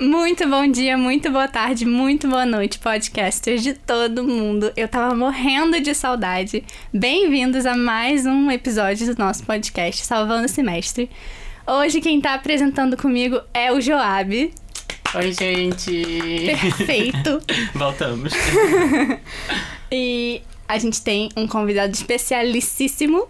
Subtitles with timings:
[0.00, 4.72] Muito bom dia, muito boa tarde, muito boa noite, podcasters de todo mundo.
[4.76, 6.62] Eu tava morrendo de saudade.
[6.94, 11.10] Bem-vindos a mais um episódio do nosso podcast Salvando o Semestre.
[11.66, 14.54] Hoje quem tá apresentando comigo é o Joab.
[15.16, 16.46] Oi, gente!
[16.46, 17.42] Perfeito!
[17.74, 18.32] Voltamos.
[19.90, 23.26] e a gente tem um convidado especialíssimo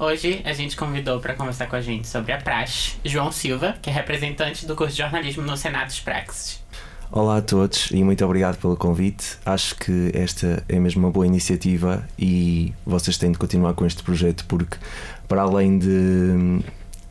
[0.00, 3.90] Hoje a gente convidou para conversar com a gente sobre a praxe João Silva, que
[3.90, 6.64] é representante do curso de jornalismo no Senados Praxis.
[7.12, 9.36] Olá a todos e muito obrigado pelo convite.
[9.44, 14.02] Acho que esta é mesmo uma boa iniciativa e vocês têm de continuar com este
[14.02, 14.78] projeto porque,
[15.28, 16.62] para além de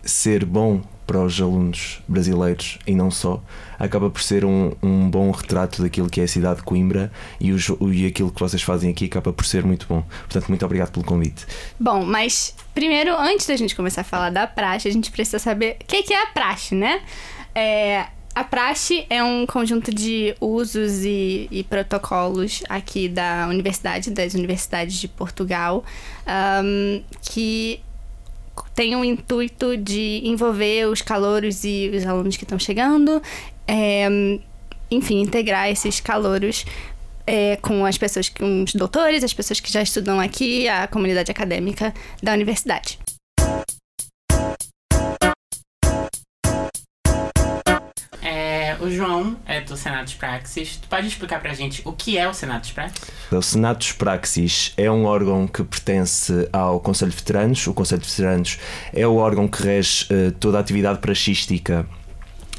[0.01, 3.41] ser bom para os alunos brasileiros e não só,
[3.79, 7.51] acaba por ser um, um bom retrato daquilo que é a cidade de Coimbra e,
[7.51, 10.03] os, e aquilo que vocês fazem aqui acaba por ser muito bom.
[10.03, 11.47] Portanto, muito obrigado pelo convite.
[11.79, 15.77] Bom, mas primeiro, antes da gente começar a falar da praxe, a gente precisa saber
[15.81, 17.01] o que é a praxe, né?
[17.55, 24.35] É, a praxe é um conjunto de usos e, e, protocolos aqui da universidade, das
[24.35, 25.83] universidades de Portugal,
[26.63, 27.81] um, que
[28.73, 33.21] tem o intuito de envolver os calouros e os alunos que estão chegando,
[33.67, 34.07] é,
[34.89, 36.65] enfim, integrar esses calouros
[37.27, 41.29] é, com as pessoas, com os doutores, as pessoas que já estudam aqui, a comunidade
[41.29, 41.93] acadêmica
[42.23, 42.97] da universidade.
[48.81, 50.77] O João é do Senados Praxis.
[50.77, 53.01] Tu pode explicar pra gente o que é o Senados Praxis?
[53.31, 57.67] O Senados Praxis é um órgão que pertence ao Conselho de Veteranos.
[57.67, 58.57] O Conselho de Veteranos
[58.93, 61.85] é o órgão que rege uh, toda a atividade praxística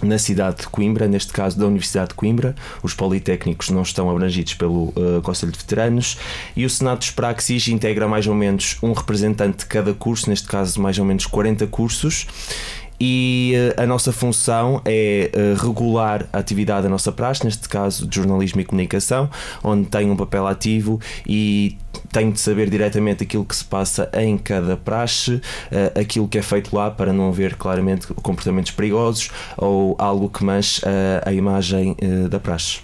[0.03, 2.55] na cidade de Coimbra, neste caso da Universidade de Coimbra.
[2.83, 6.19] Os politécnicos não estão abrangidos pelo uh, Conselho de Veteranos
[6.57, 10.49] e o Senado dos Praxis integra mais ou menos um representante de cada curso, neste
[10.49, 12.27] caso mais ou menos 40 cursos
[13.01, 18.07] e uh, a nossa função é uh, regular a atividade da nossa praxe, neste caso
[18.07, 19.31] de jornalismo e comunicação,
[19.65, 21.79] onde tem um papel ativo e
[22.13, 26.43] tenho de saber diretamente aquilo que se passa em cada praxe, uh, aquilo que é
[26.43, 30.83] feito lá para não haver claramente comportamentos perigosos ou algo que manche
[31.25, 31.97] a imagem
[32.29, 32.81] da praxe.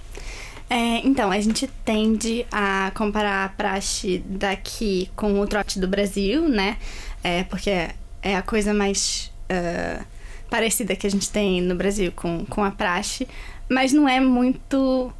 [0.68, 6.48] É, então, a gente tende a comparar a praxe daqui com o trote do Brasil,
[6.48, 6.76] né?
[7.22, 7.70] É, porque
[8.22, 10.04] é a coisa mais uh,
[10.50, 13.26] parecida que a gente tem no Brasil com, com a praxe,
[13.68, 15.12] mas não é muito.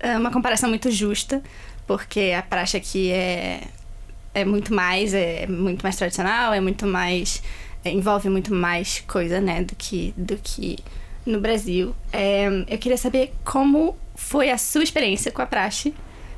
[0.00, 1.42] É uma comparação muito justa,
[1.86, 3.62] porque a praxe aqui é,
[4.32, 7.42] é muito mais, é muito mais tradicional, é muito mais.
[7.84, 10.78] É, envolve muito mais coisa, né, do que, do que
[11.24, 11.94] no Brasil.
[12.12, 15.94] É, eu queria saber como foi a sua experiência com a praxe.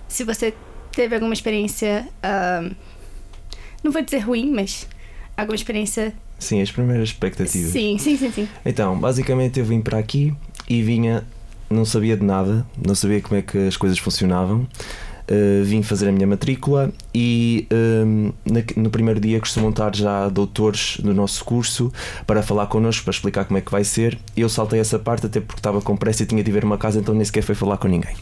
[0.07, 0.55] Se você
[0.93, 2.09] teve alguma experiência.
[2.19, 2.75] Uh,
[3.83, 4.87] não vou dizer ruim, mas
[5.37, 7.71] alguma experiência Sim, as primeiras expectativas.
[7.71, 8.49] Sim, sim, sim, sim.
[8.65, 10.34] Então, basicamente eu vim para aqui
[10.69, 11.23] e vinha,
[11.69, 14.67] não sabia de nada, não sabia como é que as coisas funcionavam.
[15.31, 20.28] Uh, vim fazer a minha matrícula e uh, na, no primeiro dia costumam estar já
[20.28, 21.93] doutores do nosso curso
[22.27, 24.19] para falar connosco, para explicar como é que vai ser.
[24.37, 26.99] Eu saltei essa parte até porque estava com pressa e tinha de ver uma casa,
[26.99, 28.17] então nem sequer fui falar com ninguém.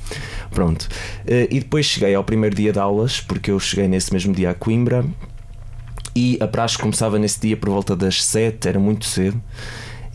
[0.50, 0.82] Pronto.
[1.24, 4.50] Uh, e depois cheguei ao primeiro dia de aulas, porque eu cheguei nesse mesmo dia
[4.50, 5.02] a Coimbra
[6.14, 9.40] e a praxe começava nesse dia por volta das 7, era muito cedo.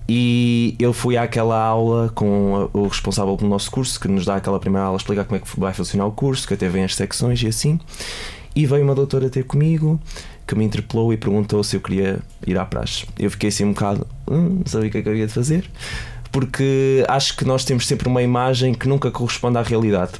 [0.07, 4.59] E eu fui àquela aula com o responsável pelo nosso curso, que nos dá aquela
[4.59, 7.41] primeira aula, explicar como é que vai funcionar o curso, que até vem as secções
[7.41, 7.79] e assim.
[8.55, 9.99] E veio uma doutora ter comigo,
[10.45, 13.05] que me interpelou e perguntou se eu queria ir à praxe.
[13.17, 15.69] Eu fiquei assim um bocado, hum, não sabia o que é que havia de fazer,
[16.31, 20.13] porque acho que nós temos sempre uma imagem que nunca corresponde à realidade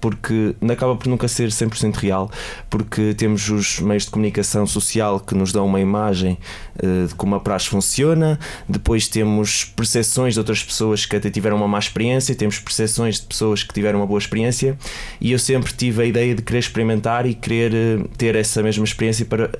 [0.00, 2.30] porque acaba por nunca ser 100% real,
[2.68, 6.38] porque temos os meios de comunicação social que nos dão uma imagem
[6.82, 8.38] uh, de como a praxe funciona,
[8.68, 13.26] depois temos percepções de outras pessoas que até tiveram uma má experiência, temos percepções de
[13.26, 14.78] pessoas que tiveram uma boa experiência,
[15.20, 18.84] e eu sempre tive a ideia de querer experimentar e querer uh, ter essa mesma
[18.84, 19.50] experiência para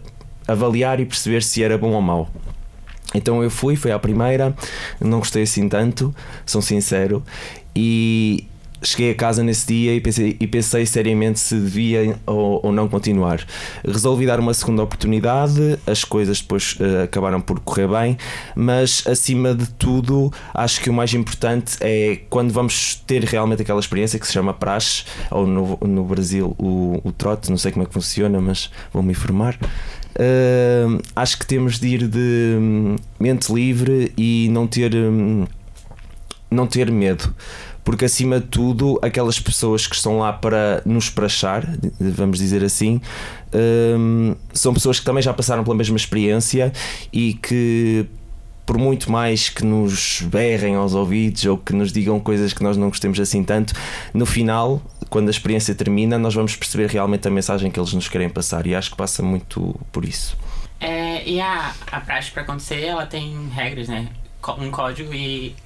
[0.48, 2.28] avaliar e perceber se era bom ou mau.
[3.14, 4.54] Então eu fui, foi à primeira,
[5.00, 6.14] não gostei assim tanto,
[6.46, 7.24] sou sincero,
[7.74, 8.46] e
[8.82, 12.88] cheguei a casa nesse dia e pensei, e pensei seriamente se devia ou, ou, não
[12.88, 13.44] continuar.
[13.85, 18.17] Resolvi dar uma segunda oportunidade, as coisas depois uh, acabaram por correr bem,
[18.55, 23.81] mas acima de tudo, acho que o mais importante é quando vamos ter realmente aquela
[23.81, 27.85] experiência que se chama praxe, ou no, no Brasil o, o trote, não sei como
[27.85, 29.59] é que funciona, mas vou-me informar.
[30.11, 35.47] Uh, acho que temos de ir de hum, mente livre e não ter, hum,
[36.50, 37.32] não ter medo
[37.90, 41.64] porque acima de tudo, aquelas pessoas que estão lá para nos prachar,
[41.98, 43.00] vamos dizer assim,
[43.98, 46.72] um, são pessoas que também já passaram pela mesma experiência
[47.12, 48.06] e que
[48.64, 52.76] por muito mais que nos berrem aos ouvidos ou que nos digam coisas que nós
[52.76, 53.75] não gostemos assim tanto,
[54.14, 58.06] no final, quando a experiência termina, nós vamos perceber realmente a mensagem que eles nos
[58.06, 60.36] querem passar e acho que passa muito por isso.
[60.78, 64.06] É, e a, a prática para acontecer, ela tem regras, né?
[64.60, 65.56] Um código e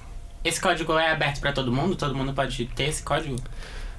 [0.45, 1.95] esse código é aberto para todo mundo?
[1.95, 3.35] Todo mundo pode ter esse código?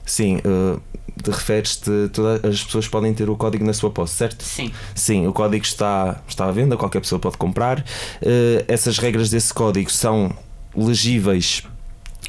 [0.05, 0.81] Sim, uh,
[1.21, 4.45] te referes-te, todas as pessoas podem ter o código na sua posse, certo?
[4.45, 4.73] Sim.
[4.95, 7.81] Sim, o código está, está à venda, qualquer pessoa pode comprar.
[7.81, 10.33] Uh, essas regras desse código são
[10.77, 11.65] legíveis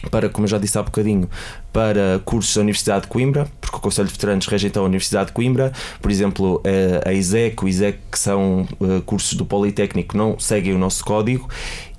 [0.10, 1.30] para, como eu já disse há bocadinho,
[1.74, 5.34] para cursos da Universidade de Coimbra, porque o Conselho de Veteranos rejeita a Universidade de
[5.34, 5.72] Coimbra,
[6.02, 8.68] por exemplo, eh, a ISEC, o ISEC, que são
[9.06, 11.50] cursos do Politécnico, não seguem o nosso código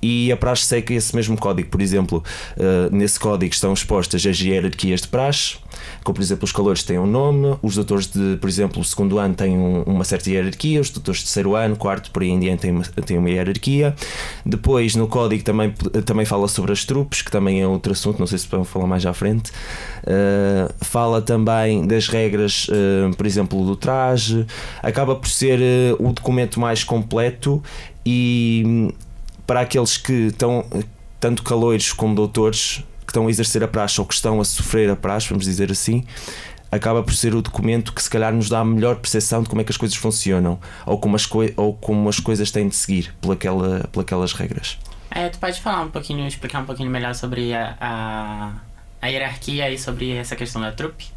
[0.01, 1.69] e a praxe segue esse mesmo código.
[1.69, 2.23] Por exemplo,
[2.57, 5.57] eh, nesse código estão expostas as hierarquias de praxe,
[6.03, 9.33] como por exemplo os calores têm um nome, os doutores de, por exemplo, segundo ano
[9.33, 12.71] têm uma certa hierarquia, os doutores de terceiro ano, quarto, por aí em diante têm
[12.71, 13.95] uma, têm uma hierarquia.
[14.45, 15.73] Depois no código também,
[16.05, 18.87] também fala sobre as trupes, que também é outro assunto, não sei se vamos falar
[18.87, 19.51] mais à frente.
[20.03, 24.45] Uh, fala também das regras, uh, por exemplo, do traje,
[24.81, 25.59] acaba por ser
[25.99, 27.61] o documento mais completo
[28.05, 28.93] e
[29.49, 30.63] para aqueles que estão,
[31.19, 34.91] tanto caloiros como doutores, que estão a exercer a praxe ou que estão a sofrer
[34.91, 36.05] a praxe, vamos dizer assim,
[36.71, 39.59] acaba por ser o documento que se calhar nos dá a melhor percepção de como
[39.59, 43.11] é que as coisas funcionam ou como as, ou como as coisas têm de seguir
[43.19, 44.77] pelaquela, pelaquelas regras.
[45.09, 48.53] É, tu pode falar um pouquinho, explicar um pouquinho melhor sobre a, a,
[49.01, 51.07] a hierarquia e sobre essa questão da trupe?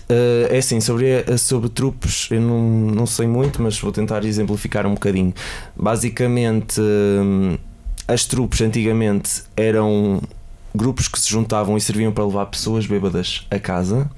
[0.00, 4.86] Uh, é assim, sobre, sobre trupes eu não, não sei muito, mas vou tentar exemplificar
[4.86, 5.32] um bocadinho.
[5.76, 7.58] Basicamente, uh,
[8.06, 10.20] as trupes antigamente eram
[10.74, 14.10] grupos que se juntavam e serviam para levar pessoas bêbadas a casa.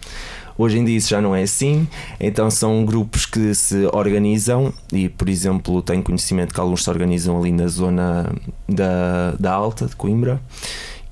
[0.56, 1.88] Hoje em dia isso já não é assim,
[2.20, 7.36] então são grupos que se organizam e, por exemplo, tenho conhecimento que alguns se organizam
[7.36, 8.32] ali na zona
[8.68, 10.40] da, da Alta, de Coimbra,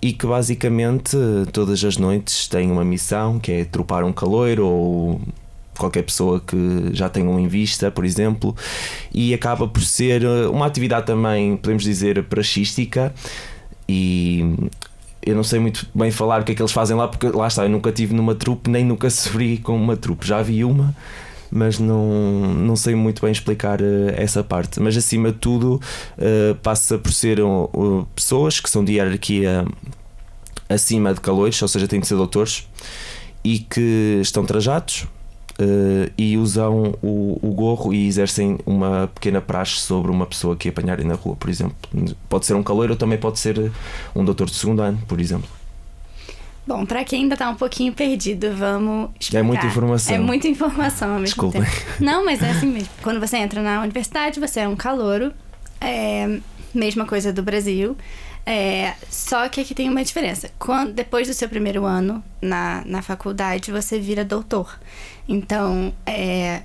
[0.03, 1.17] e que basicamente
[1.53, 5.21] todas as noites têm uma missão que é tropar um caloiro ou
[5.79, 8.55] qualquer pessoa que já tenha um em vista, por exemplo,
[9.15, 13.15] e acaba por ser uma atividade também, podemos dizer, praxística
[13.89, 14.57] e
[15.25, 17.47] eu não sei muito bem falar o que é que eles fazem lá, porque lá
[17.47, 20.27] está, eu nunca tive numa trupe, nem nunca sofri com uma trupe.
[20.27, 20.95] Já vi uma,
[21.53, 23.85] mas não, não sei muito bem explicar uh,
[24.17, 24.81] essa parte.
[24.81, 25.81] Mas acima de tudo,
[26.19, 27.39] uh, passa por ser
[28.15, 29.65] pessoas que são de hierarquia
[30.69, 32.67] acima de calores, ou seja, têm de ser doutores,
[33.45, 35.03] e que estão trajados
[35.61, 40.71] uh, e usam o, o, gorro e exercem uma pequena praxe sobre uma pessoa que
[40.71, 41.77] apanharem na rua, por exemplo.
[42.31, 43.71] Pode ser um caloiro ou também pode ser
[44.15, 45.49] um doutor de segundo ano, por exemplo.
[46.67, 49.41] Bom, para quem ainda tá um pouquinho perdido, vamos explicar.
[49.41, 50.15] É muita informação.
[50.15, 51.63] É muita informação ao mesmo Desculpem.
[51.63, 51.77] tempo.
[52.01, 52.89] Não, mas é assim mesmo.
[53.03, 55.33] Quando você entra na universidade, você é um calouro.
[55.81, 56.39] É,
[56.73, 57.97] mesma coisa do Brasil.
[58.45, 60.51] É, só que aqui tem uma diferença.
[60.59, 64.79] Quando, depois do seu primeiro ano na, na faculdade, você vira doutor.
[65.29, 66.63] Então, é,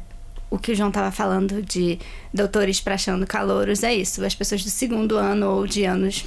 [0.49, 1.99] o que o João estava falando de
[2.33, 4.23] doutores praxando calouros é isso.
[4.23, 6.25] As pessoas do segundo ano ou de anos,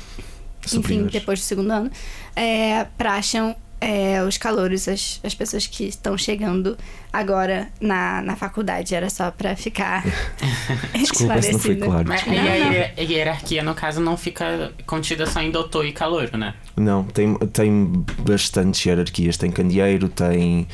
[0.72, 1.90] enfim, depois do segundo ano,
[2.36, 6.76] é, praxam é, os calouros, as, as pessoas que estão chegando
[7.12, 8.94] agora na, na faculdade.
[8.94, 10.04] Era só para ficar
[10.92, 12.06] Desculpa se não foi claro.
[12.06, 16.54] Mas não, a, hierarquia, no caso, não fica contida só em doutor e calouro, né?
[16.76, 19.36] Não, tem, tem bastantes hierarquias.
[19.36, 20.68] Tem candeeiro, tem...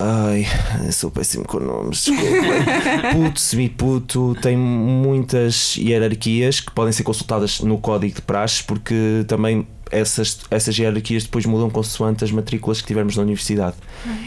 [0.00, 0.46] Ai,
[0.92, 2.06] sou péssimo com nomes,
[3.12, 9.66] puto, semi-puto, tem muitas hierarquias que podem ser consultadas no código de praxe, porque também
[9.90, 13.74] essas, essas hierarquias depois mudam consoante as matrículas que tivermos na universidade.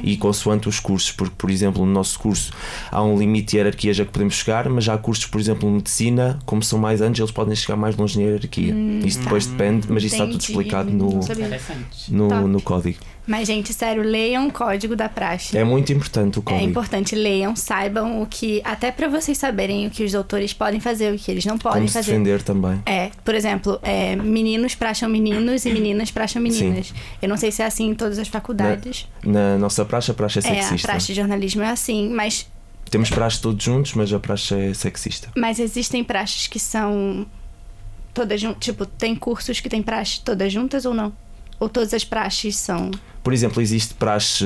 [0.03, 2.51] E consoante os cursos, porque, por exemplo, no nosso curso
[2.91, 5.75] há um limite de hierarquias a que podemos chegar, mas há cursos, por exemplo, de
[5.75, 8.73] medicina, como são mais anos, eles podem chegar mais longe na hierarquia.
[8.73, 9.01] Uhum.
[9.03, 11.19] Isso depois depende, mas isso está tudo explicado no,
[12.09, 12.99] no, no código.
[13.27, 15.57] Mas, gente, sério, leiam o código da praxe.
[15.57, 16.65] É muito importante o código.
[16.65, 18.61] É importante, leiam, saibam o que.
[18.63, 21.81] Até para vocês saberem o que os doutores podem fazer, o que eles não podem
[21.81, 22.05] Como fazer.
[22.05, 22.81] Se defender também.
[22.85, 26.87] É, por exemplo, é, meninos praxam meninos e meninas praxam meninas.
[26.87, 26.93] Sim.
[27.21, 29.07] Eu não sei se é assim em todas as faculdades.
[29.23, 30.75] Na, na nossa praxe, a praxe é sexista.
[30.75, 32.47] É, a praxe de jornalismo é assim, mas.
[32.89, 35.29] Temos praxes todos juntos, mas a praxe é sexista.
[35.37, 37.25] Mas existem praxes que são
[38.13, 38.59] todas juntas.
[38.59, 41.13] Tipo, tem cursos que tem praxe todas juntas ou não?
[41.59, 42.91] Ou todas as praxes são.
[43.23, 44.45] Por exemplo, existe praxe.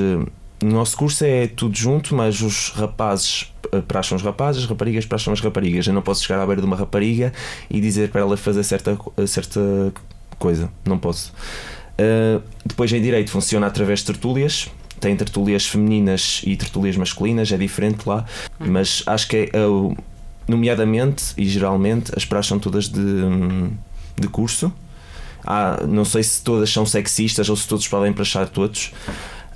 [0.62, 5.04] No nosso curso é tudo junto, mas os rapazes eh, praxam os rapazes, as raparigas
[5.04, 5.86] praxam as raparigas.
[5.86, 7.32] Eu não posso chegar à beira de uma rapariga
[7.68, 8.96] e dizer para ela fazer certa,
[9.26, 9.60] certa
[10.38, 10.70] coisa.
[10.84, 11.32] Não posso.
[11.98, 14.70] Uh, depois em direito funciona através de tertúlias.
[15.00, 18.24] Tem tertúlias femininas e tertúlias masculinas, é diferente lá,
[18.58, 19.96] mas acho que é, uh,
[20.48, 23.00] nomeadamente e geralmente as praxes são todas de.
[23.00, 23.70] Um,
[24.18, 24.72] de curso.
[25.44, 28.92] Há, não sei se todas são sexistas ou se todos podem praxar todos,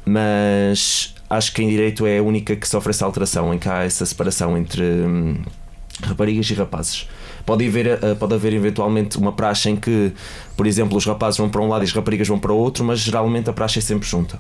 [0.04, 3.82] mas acho que em direito é a única que sofre essa alteração, em que há
[3.82, 5.42] essa separação entre hum,
[6.02, 7.09] raparigas e rapazes.
[7.44, 10.12] Pode haver, eh, pode haver eventualmente uma praxe em que,
[10.56, 12.85] por exemplo, os rapazes vão para um lado e as raparigas vão para o outro,
[12.85, 14.38] mas geralmente a praxe é sempre junta.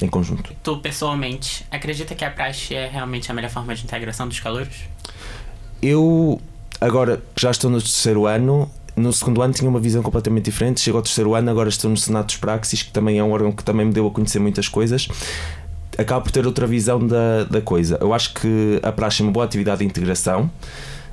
[0.00, 0.54] Em conjunto.
[0.62, 4.84] Tu, pessoalmente, acredita que a praxe é realmente a melhor forma de integração dos calouros?
[5.82, 6.40] Eu,
[6.80, 10.80] agora já estou no terceiro ano, no segundo ano tinha uma visão completamente diferente.
[10.80, 13.52] Chego ao terceiro ano, agora estou no Senado dos Praxis, que também é um órgão
[13.52, 15.08] que também me deu a conhecer muitas coisas.
[15.98, 17.98] Acabo por ter outra visão da, da coisa.
[18.00, 20.50] Eu acho que a praxe é uma boa atividade de integração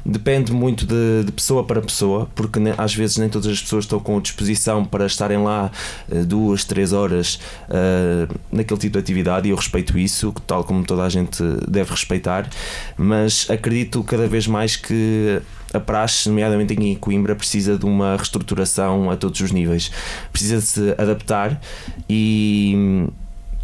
[0.06, 3.86] depende muito de, de, pessoa para pessoa, porque ne, às vezes nem todas as pessoas
[3.86, 5.72] estão com disposição para estarem lá
[6.10, 7.39] uh, duas, três horas
[7.70, 11.92] uh, naquele tipo de atividade e eu respeito isso, tal como toda a gente deve
[11.92, 12.50] respeitar,
[12.98, 15.42] mas acredito cada vez mais que
[15.74, 19.92] a praxe, nomeadamente em Coimbra, precisa de uma reestruturação a todos os níveis.
[20.32, 21.60] Precisa de se adaptar
[22.10, 23.08] e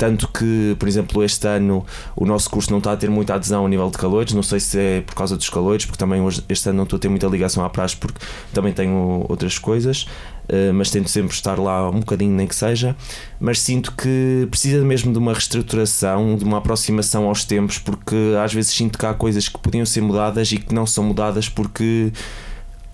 [0.03, 3.65] tanto que, por exemplo, este ano o nosso curso não está a ter muita adesão
[3.65, 6.43] a nível de calores, não sei se é por causa dos calores, porque também hoje,
[6.49, 8.19] este ano não estou a ter muita ligação à praxe porque
[8.53, 10.05] também tenho outras coisas,
[10.49, 12.97] eh, mas tento sempre estar lá um bocadinho, nem que seja.
[13.39, 18.53] Mas sinto que precisa mesmo de uma reestruturação, de uma aproximação aos tempos, porque às
[18.53, 22.11] vezes sinto que há coisas que podiam ser mudadas e que não são mudadas porque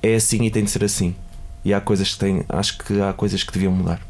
[0.04, 1.16] é assim e tem de ser assim.
[1.66, 4.09] E há coisas que têm, acho que há coisas que deviam mudar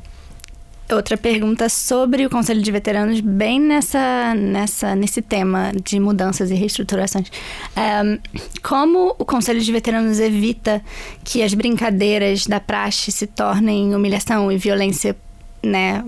[0.95, 6.55] outra pergunta sobre o Conselho de Veteranos, bem nessa, nessa, nesse tema de mudanças e
[6.55, 7.31] reestruturações.
[7.77, 8.17] Um,
[8.61, 10.81] como o Conselho de Veteranos evita
[11.23, 15.15] que as brincadeiras da praxe se tornem humilhação e violência,
[15.63, 16.03] né,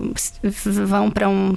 [0.64, 1.56] vão para um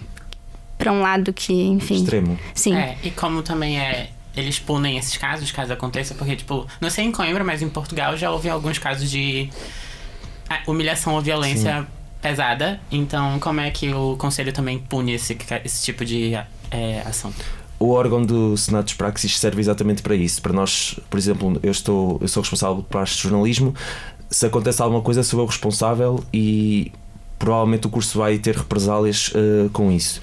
[0.77, 2.37] para um lado que, enfim, extremo.
[2.53, 2.75] Sim.
[2.75, 7.05] É, e como também é eles punem esses casos, caso aconteça, porque, tipo, não sei
[7.05, 9.49] em Coimbra, mas em Portugal já houve alguns casos de
[10.49, 12.79] ah, humilhação ou violência Sim pesada.
[12.91, 16.33] Então, como é que o conselho também pune esse, esse tipo de
[16.71, 17.31] é, ação?
[17.77, 20.41] o órgão do Senado dos Praxis serve exatamente para isso.
[20.41, 23.75] Para nós, por exemplo, eu, estou, eu sou responsável por parte de jornalismo.
[24.29, 26.91] Se acontece alguma coisa, sou eu responsável e
[27.37, 30.19] provavelmente o curso vai ter represálias uh, com isso.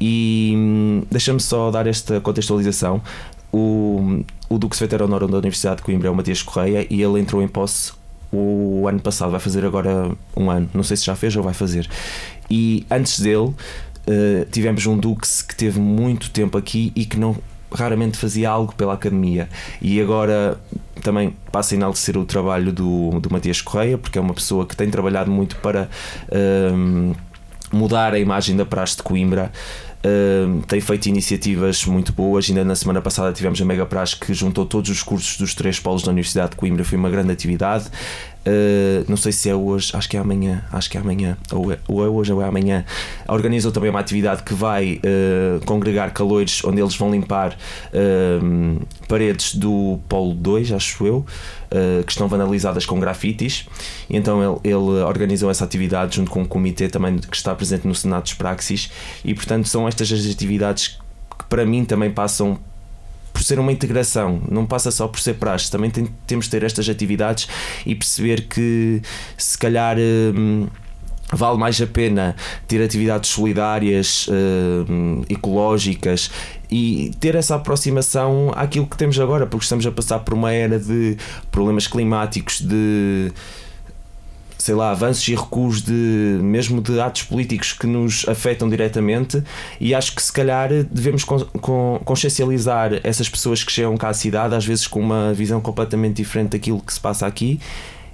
[0.00, 3.02] E hum, deixa-me só dar esta contextualização.
[3.52, 7.42] O, o Duque Honorum da Universidade de Coimbra é o Matias Correia e ele entrou
[7.42, 7.92] em posse
[8.38, 11.54] o ano passado, vai fazer agora um ano, não sei se já fez ou vai
[11.54, 11.88] fazer.
[12.50, 13.54] E antes dele uh,
[14.50, 17.36] tivemos um Dux que teve muito tempo aqui e que não
[17.72, 19.48] raramente fazia algo pela academia.
[19.82, 20.58] E agora
[21.02, 24.76] também passa a enaltecer o trabalho do, do Matias Correia, porque é uma pessoa que
[24.76, 25.88] tem trabalhado muito para.
[26.28, 27.14] Uh,
[27.72, 29.50] mudar a imagem da Praxe de Coimbra
[30.66, 32.48] Tem feito iniciativas muito boas.
[32.48, 35.80] Ainda na semana passada tivemos a Mega Praxe que juntou todos os cursos dos três
[35.80, 36.84] polos da Universidade de Coimbra.
[36.84, 37.90] Foi uma grande atividade.
[38.46, 41.72] Uh, não sei se é hoje, acho que é amanhã, acho que é amanhã, ou
[41.72, 42.84] é, ou é hoje ou é amanhã.
[43.26, 47.56] Organizou também uma atividade que vai uh, congregar calores, onde eles vão limpar
[49.08, 51.24] paredes do Polo 2, acho eu,
[52.04, 53.66] que estão vanalizadas com grafites.
[54.08, 57.86] E então ele, ele, organizou essa atividade junto com um comitê também que está presente
[57.86, 58.90] no Senado dos Praxis.
[59.24, 60.98] E portanto são estas as atividades
[61.38, 62.58] que para mim também passam
[63.32, 66.62] por ser uma integração, não passa só por ser praxe, também tem, temos de ter
[66.62, 67.48] estas atividades
[67.84, 69.02] e perceber que
[69.36, 69.96] se calhar.
[69.98, 70.68] Hum,
[71.32, 72.36] vale mais a pena
[72.68, 74.28] ter atividades solidárias,
[74.88, 76.30] hum, ecológicas
[76.76, 80.76] e ter essa aproximação àquilo que temos agora, porque estamos a passar por uma era
[80.76, 81.16] de
[81.52, 83.32] problemas climáticos, de
[84.58, 85.92] sei lá, avanços e recuos de
[86.42, 89.40] mesmo de atos políticos que nos afetam diretamente
[89.78, 94.14] e acho que se calhar devemos con, con, consciencializar essas pessoas que chegam cá à
[94.14, 97.60] cidade, às vezes com uma visão completamente diferente daquilo que se passa aqui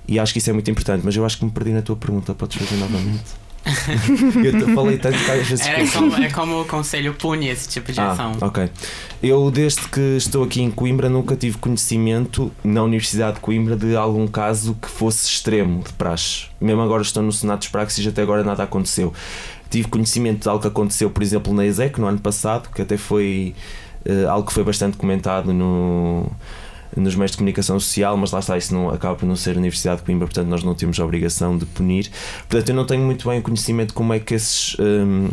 [0.07, 1.97] e acho que isso é muito importante, mas eu acho que me perdi na tua
[1.97, 3.50] pergunta, podes fazer novamente?
[4.61, 5.67] eu falei tanto que às vezes.
[5.67, 8.33] É como, é como o conselho pune esse tipo de ah, ação.
[8.41, 8.71] Ok.
[9.23, 13.95] Eu, desde que estou aqui em Coimbra, nunca tive conhecimento na Universidade de Coimbra de
[13.95, 16.47] algum caso que fosse extremo de praxe.
[16.61, 19.13] Mesmo agora estou no Senado dos Praxis e até agora nada aconteceu.
[19.69, 22.97] Tive conhecimento de algo que aconteceu, por exemplo, na ESEC no ano passado, que até
[22.97, 23.55] foi
[24.05, 26.31] uh, algo que foi bastante comentado no
[26.97, 29.59] nos meios de comunicação social, mas lá está, isso não, acaba por não ser a
[29.59, 32.11] Universidade de Coimbra, portanto nós não temos a obrigação de punir.
[32.49, 34.77] Portanto, eu não tenho muito bem o conhecimento de como é que esses.
[34.79, 35.29] Um,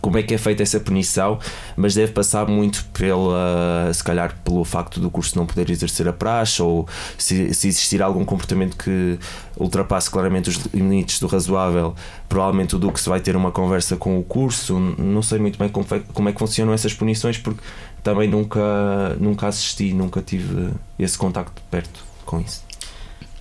[0.00, 1.38] como é que é feita essa punição,
[1.76, 6.12] mas deve passar muito pela, se calhar pelo facto do curso não poder exercer a
[6.12, 9.18] praxe ou se, se existir algum comportamento que
[9.56, 11.94] ultrapasse claramente os limites do razoável,
[12.28, 14.78] provavelmente o Dux vai ter uma conversa com o curso.
[14.98, 17.60] Não sei muito bem como, como é que funcionam essas punições, porque
[18.02, 22.64] também nunca, nunca assisti, nunca tive esse contacto perto com isso.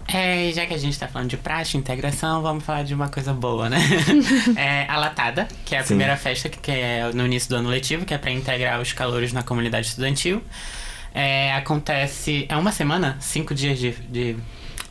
[0.07, 3.33] É, já que a gente tá falando de praxe, integração, vamos falar de uma coisa
[3.33, 3.79] boa, né?
[4.57, 5.89] é a Latada, que é a Sim.
[5.89, 8.91] primeira festa que, que é no início do ano letivo, que é pra integrar os
[8.91, 10.41] calouros na comunidade estudantil.
[11.13, 12.45] É, acontece.
[12.49, 13.17] É uma semana?
[13.19, 13.91] Cinco dias de.
[13.91, 14.35] de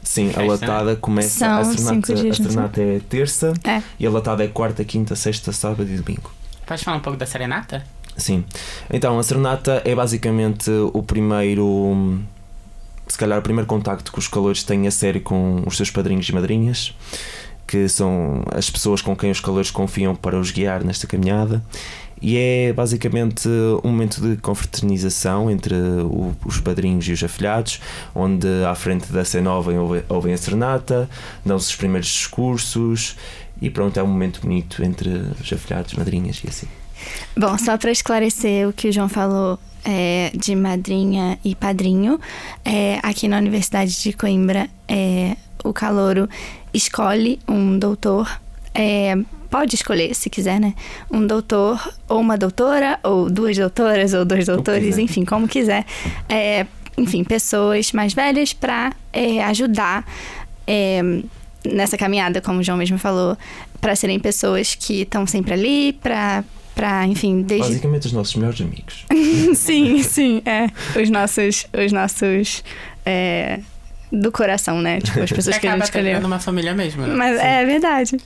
[0.02, 0.48] Sim, a Festa, né?
[0.48, 1.28] latada começa.
[1.28, 3.82] São a serenata, a é terça É.
[3.98, 6.32] e a latada é quarta, quinta, sexta, sábado e domingo.
[6.66, 7.84] Pode falar um pouco da serenata?
[8.20, 8.44] Sim.
[8.92, 12.20] Então, a serenata é basicamente o primeiro.
[13.08, 16.28] Se calhar o primeiro contacto que os calores têm a sério com os seus padrinhos
[16.28, 16.94] e madrinhas,
[17.66, 21.60] que são as pessoas com quem os calores confiam para os guiar nesta caminhada.
[22.22, 23.48] E é basicamente
[23.82, 27.80] um momento de confraternização entre o- os padrinhos e os afilhados,
[28.14, 31.08] onde à frente da cena ouvem, ouvem- ouvem a serenata,
[31.44, 33.16] dão-se os primeiros discursos
[33.60, 35.08] e pronto, é um momento bonito entre
[35.40, 36.66] os afilhados, madrinhas e assim.
[37.36, 42.20] Bom, só para esclarecer o que o João falou é, de madrinha e padrinho,
[42.64, 46.28] é, aqui na Universidade de Coimbra, é, o calouro
[46.72, 48.40] escolhe um doutor,
[48.74, 49.16] é,
[49.50, 50.74] pode escolher se quiser, né?
[51.10, 55.84] Um doutor ou uma doutora, ou duas doutoras, ou dois doutores, enfim, como quiser.
[56.28, 56.66] É,
[56.96, 58.92] enfim, pessoas mais velhas para
[59.48, 60.04] ajudar
[60.66, 61.00] é,
[61.64, 63.36] nessa caminhada, como o João mesmo falou,
[63.80, 66.44] para serem pessoas que estão sempre ali, para
[66.80, 69.04] para enfim desde Basicamente os nossos melhores amigos.
[69.54, 70.68] sim sim é
[70.98, 72.64] os nossos os nossos
[73.04, 73.60] é,
[74.10, 77.02] do coração né tipo as pessoas Que que a gente escolheu uma família mesmo.
[77.06, 77.14] né?
[77.14, 78.16] mas é verdade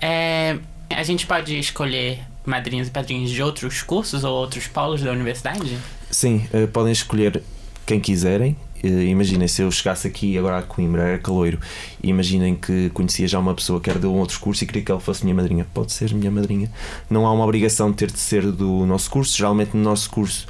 [0.00, 0.58] É,
[0.90, 5.78] a gente pode escolher madrinhos e padrinhos de outros cursos ou outros polos da universidade?
[6.10, 7.40] Sim, eh, podem escolher
[7.86, 8.56] quem quiserem.
[8.82, 11.58] Eh, imaginem se eu chegasse aqui agora a Coimbra, era caloiro,
[12.02, 14.82] e imaginem que conhecia já uma pessoa que era de um outro curso e queria
[14.82, 15.66] que ela fosse minha madrinha.
[15.72, 16.70] Pode ser minha madrinha.
[17.08, 19.36] Não há uma obrigação de ter de ser do nosso curso.
[19.36, 20.46] Geralmente no nosso curso.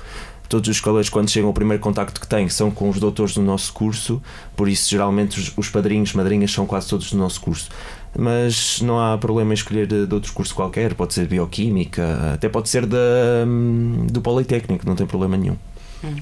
[0.48, 3.40] Todos os colegas, quando chegam, o primeiro contacto que têm são com os doutores do
[3.40, 4.20] nosso curso,
[4.54, 7.70] por isso, geralmente, os, os padrinhos, madrinhas são quase todos do nosso curso.
[8.14, 12.50] Mas não há problema em escolher de, de outro curso qualquer, pode ser bioquímica, até
[12.50, 12.98] pode ser da,
[13.46, 15.56] hum, do Politécnico, não tem problema nenhum
[16.04, 16.16] Hum.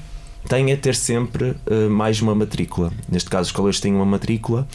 [0.47, 2.91] Tem a ter sempre eh, mais uma matrícula.
[3.09, 4.67] Neste caso, os colegas têm uma matrícula.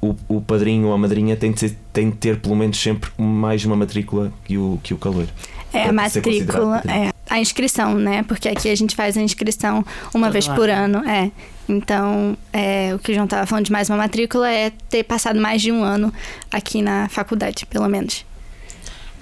[0.00, 3.08] O, o padrinho ou a madrinha tem de, ser- tem de ter pelo menos sempre
[3.16, 5.26] mais uma matrícula que o, que o calor.
[5.72, 10.26] é a matrícula é a inscrição né porque aqui a gente faz a inscrição uma
[10.26, 10.56] Todo vez ano.
[10.56, 11.30] por ano é
[11.68, 15.40] então é, o que o João tava falando de mais uma matrícula é ter passado
[15.40, 16.12] mais de um ano
[16.50, 18.26] aqui na faculdade pelo menos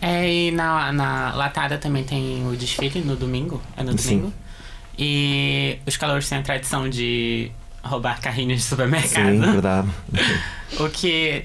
[0.00, 3.60] É, e na, na Latada também tem o desfile no domingo.
[3.76, 4.32] É no Sim.
[4.98, 7.50] E os calores têm a tradição de
[7.82, 9.30] roubar carrinhos de supermercado.
[9.30, 9.88] Sim, verdade.
[10.78, 11.44] O que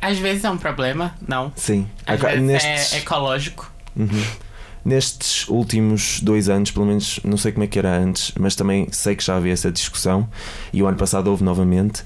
[0.00, 1.52] às vezes é um problema, não.
[1.56, 1.88] Sim.
[2.06, 3.72] Às vezes é ecológico.
[3.96, 4.24] Uhum.
[4.84, 8.86] Nestes últimos dois anos, pelo menos não sei como é que era antes, mas também
[8.92, 10.28] sei que já havia essa discussão
[10.74, 12.02] e o ano passado houve novamente.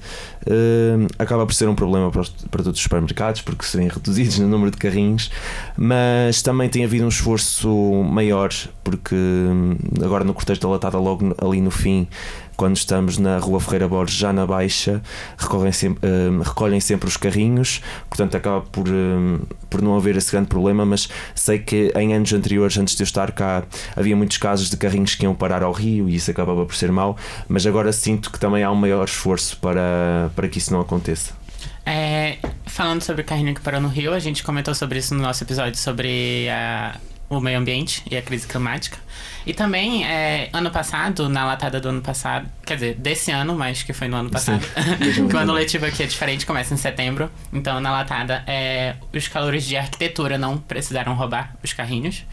[0.49, 3.89] Hum, acaba por ser um problema para, os- para todos os supermercados porque se vêem
[3.93, 5.29] reduzidos no número de carrinhos,
[5.77, 7.69] mas também tem havido um esforço
[8.09, 8.49] maior
[8.83, 12.07] porque hum, agora no cortejo da latada, logo ali no fim,
[12.59, 15.01] quando estamos na Rua Ferreira Borges, já na Baixa,
[15.37, 20.29] recolhem sempre, hum, recolhem sempre os carrinhos, portanto acaba por, hum, por não haver esse
[20.29, 23.63] grande problema, mas sei que em anos anteriores, antes de eu estar cá,
[23.95, 26.91] havia muitos casos de carrinhos que iam parar ao rio e isso acabava por ser
[26.91, 27.15] mau,
[27.47, 31.31] mas agora sinto que também há um maior esforço para, para que isso não aconteça.
[31.85, 35.21] É, falando sobre o carrinho que parou no Rio, a gente comentou sobre isso no
[35.21, 36.97] nosso episódio sobre a-
[37.29, 38.97] o meio ambiente e a crise climática.
[39.45, 43.83] E também, é, ano passado, na latada do ano passado, quer dizer, desse ano, mas
[43.83, 44.61] que foi no ano passado,
[45.29, 47.31] que o ano letivo aqui é diferente, começa em setembro.
[47.51, 52.25] Então, na latada, é, os calores de arquitetura não precisaram roubar os carrinhos.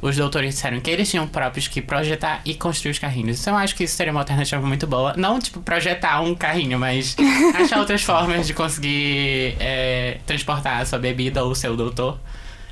[0.00, 3.40] Os doutores disseram que eles tinham próprios que projetar e construir os carrinhos.
[3.40, 5.14] Então, eu acho que isso seria uma alternativa muito boa.
[5.16, 7.16] Não, tipo, projetar um carrinho, mas
[7.54, 12.18] achar outras formas de conseguir é, transportar a sua bebida ou o seu doutor.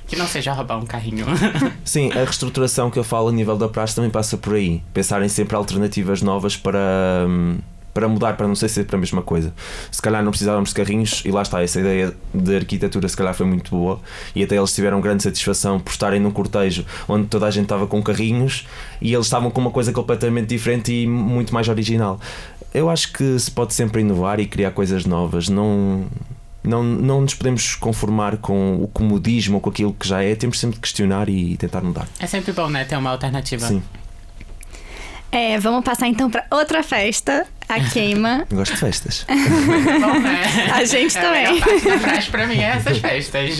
[0.06, 1.26] Que não seja roubar um carrinho.
[1.84, 4.82] Sim, a reestruturação que eu falo a nível da praxe também passa por aí.
[4.92, 7.58] Pensarem sempre alternativas novas para, hum,
[7.94, 9.52] para mudar, para não ser sempre a mesma coisa.
[9.90, 13.34] Se calhar não precisávamos de carrinhos, e lá está, essa ideia de arquitetura se calhar
[13.34, 14.00] foi muito boa,
[14.34, 17.86] e até eles tiveram grande satisfação por estarem num cortejo onde toda a gente estava
[17.86, 18.66] com carrinhos
[19.00, 22.18] e eles estavam com uma coisa completamente diferente e muito mais original.
[22.72, 26.06] Eu acho que se pode sempre inovar e criar coisas novas, não.
[26.64, 30.61] Não, não nos podemos conformar com o comodismo ou com aquilo que já é, temos
[30.61, 32.07] sempre de questionar e tentar mudar.
[32.20, 32.85] é sempre bom, né?
[32.85, 33.66] Ter uma alternativa.
[33.66, 33.83] Sim,
[35.31, 39.25] é vamos passar então para outra festa a queima eu gosto de festas.
[39.29, 40.42] Bom, né?
[40.75, 41.61] A gente É também.
[42.01, 43.59] parte pra mim é essas festas.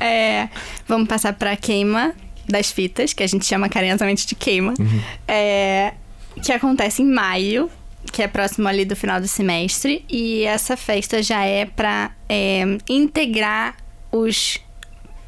[0.00, 0.48] É,
[0.88, 2.12] vamos passar para a queima
[2.48, 4.74] das fitas, que a gente chama carinhosamente de queima,
[5.28, 5.92] é,
[6.42, 7.70] que acontece em maio.
[8.10, 10.04] Que é próximo ali do final do semestre.
[10.08, 13.76] E essa festa já é para é, integrar
[14.10, 14.58] os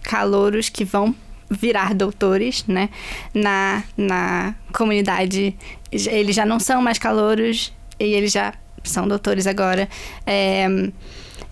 [0.02, 1.14] calouros que vão
[1.50, 2.88] virar doutores, né?
[3.32, 5.56] Na, na comunidade.
[5.90, 9.88] Eles já não são mais calouros e eles já são doutores agora.
[10.26, 10.66] É,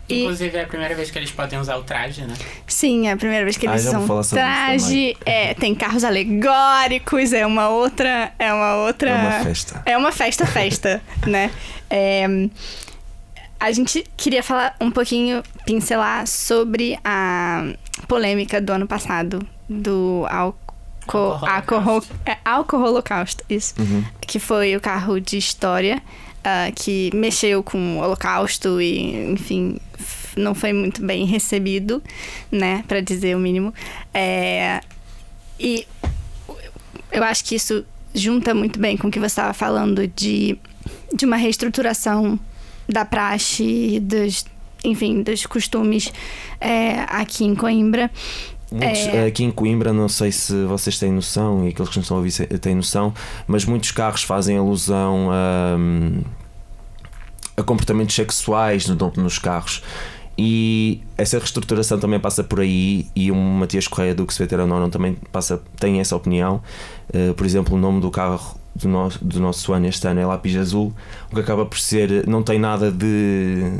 [0.08, 2.34] Inclusive é a primeira vez que eles podem usar o traje, né?
[2.66, 5.16] sim, é a primeira vez que Ah, eles vou usam falar sobre isso traje.
[5.24, 8.32] É, tem carros alegóricos, é uma outra.
[8.38, 9.10] É uma outra.
[9.10, 9.82] É uma festa.
[9.86, 11.50] É uma festa, festa, né?
[11.88, 12.26] É,
[13.60, 17.64] a gente queria falar um pouquinho, pincelar sobre a
[18.08, 20.60] polêmica do ano passado do álcool.
[21.06, 23.74] Álcool Álcool, é, álcool holocausto, isso.
[23.78, 24.04] Uhum.
[24.20, 26.02] Que foi o carro de história
[26.44, 29.78] ah, que mexeu com o holocausto e, enfim,
[30.36, 32.02] não foi muito bem recebido,
[32.50, 32.84] né?
[32.88, 33.72] Pra dizer o mínimo.
[34.12, 34.80] É,
[35.58, 35.86] e
[37.10, 40.58] eu acho que isso junta muito bem com o que você estava falando de,
[41.12, 42.38] de uma reestruturação
[42.88, 44.44] da praxe, dos,
[44.84, 46.12] enfim, dos costumes
[46.60, 48.10] é, aqui em Coimbra.
[48.72, 49.26] Muitos, É.
[49.26, 52.20] Aqui em Coimbra, não sei se vocês têm noção e aqueles que nos estão a
[52.20, 53.12] ouvir têm noção,
[53.46, 55.76] mas muitos carros fazem alusão a,
[57.60, 59.82] a comportamentos sexuais no, nos carros.
[60.38, 64.88] E essa reestruturação também passa por aí e o Matias Correia do que se não
[64.88, 66.62] também passa, tem essa opinião.
[67.12, 70.26] Uh, por exemplo, o nome do carro do nosso, do nosso ano este ano é
[70.26, 70.94] Lápis Azul,
[71.30, 73.74] o que acaba por ser, não tem nada de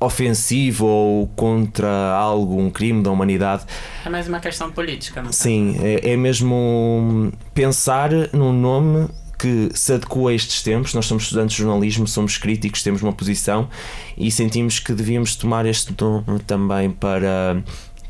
[0.00, 3.64] ofensivo ou contra algo, um crime da humanidade.
[4.04, 9.92] É mais uma questão política, não Sim, é, é mesmo pensar num nome que se
[9.92, 10.94] adequa a estes tempos.
[10.94, 13.68] Nós somos estudantes de jornalismo, somos críticos, temos uma posição
[14.16, 17.62] e sentimos que devíamos tomar este nome também para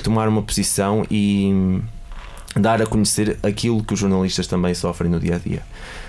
[0.03, 1.81] tomar uma posição e
[2.55, 5.62] dar a conhecer aquilo que os jornalistas também sofrem no dia a dia.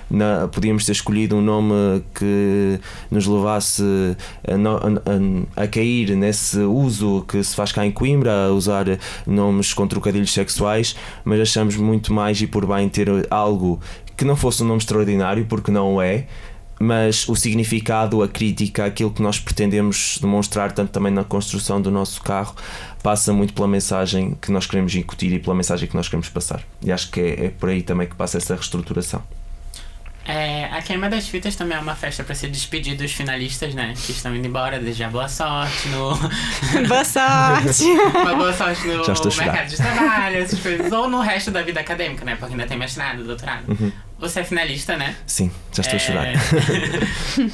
[0.09, 3.83] Na, podíamos ter escolhido um nome que nos levasse
[4.47, 8.85] a, no- a- a cair nesse uso que se faz cá em Coimbra, a usar
[9.25, 13.79] nomes com trocadilhos sexuais, mas achamos muito mais e por bem ter algo
[14.15, 16.27] que não fosse um nome extraordinário, porque não é,
[16.79, 21.89] mas o significado, a crítica, aquilo que nós pretendemos demonstrar, tanto também na construção do
[21.89, 22.53] nosso carro,
[23.01, 26.61] passa muito pela mensagem que nós queremos incutir e pela mensagem que nós queremos passar.
[26.83, 29.21] E acho que é, é por aí também que passa essa reestruturação.
[30.27, 33.93] É, a queima das fitas também é uma festa para se despedir dos finalistas, né?
[33.95, 36.15] Que estão indo embora, desejar boa sorte no.
[36.88, 37.83] Boa sorte!
[37.83, 38.97] uma boa sorte no
[39.38, 40.91] mercado de trabalho, essas coisas.
[40.91, 42.35] Ou no resto da vida acadêmica, né?
[42.35, 43.69] Porque ainda tem mestrado, doutorado.
[43.69, 43.91] Uhum.
[44.17, 45.15] Você é finalista, né?
[45.27, 46.15] Sim, já estou.
[46.15, 46.33] É.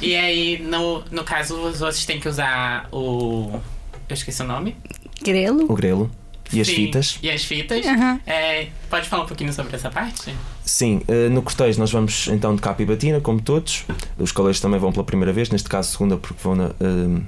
[0.00, 3.60] e aí, no, no caso, os outros têm que usar o.
[4.08, 4.76] Eu esqueci o nome.
[5.22, 5.70] Grelo?
[5.70, 6.10] O grelo
[6.52, 7.18] e as Sim, fitas.
[7.22, 7.84] E as fitas.
[7.86, 8.20] Aham.
[8.26, 10.34] É, pode falar um pouquinho sobre essa parte?
[10.72, 13.84] Sim, eh, no cortejo nós vamos então de capa e batina, como todos.
[14.18, 17.20] Os colegas também vão pela primeira vez, neste caso segunda, porque vão na, eh,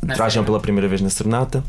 [0.00, 0.44] Na trajam serenata.
[0.44, 1.64] pela primeira vez na serenata.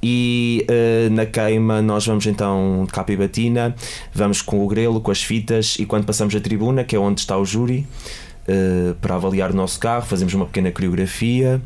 [0.00, 3.74] E eh, na queima nós vamos então de capa e batina,
[4.14, 7.20] vamos com o grelo, com as fitas e quando passamos a tribuna, que é onde
[7.20, 7.84] está o júri,
[9.00, 11.60] para avaliar o nosso carro, fazemos uma pequena coreografia,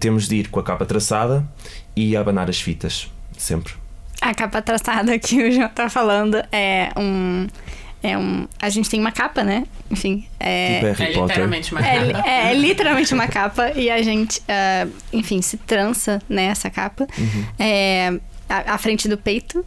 [0.00, 1.46] temos de ir com a capa traçada
[1.94, 3.74] e abanar as fitas, sempre.
[4.20, 7.46] A capa traçada que o João tá falando é um.
[8.02, 8.48] É um.
[8.60, 9.64] A gente tem uma capa, né?
[9.90, 10.26] Enfim.
[10.40, 12.28] É, Tipo É literalmente uma é, capa.
[12.28, 17.44] é literalmente uma capa e a gente, ah, enfim, se trança nessa capa Uhum.
[17.58, 19.64] é, à, à frente do peito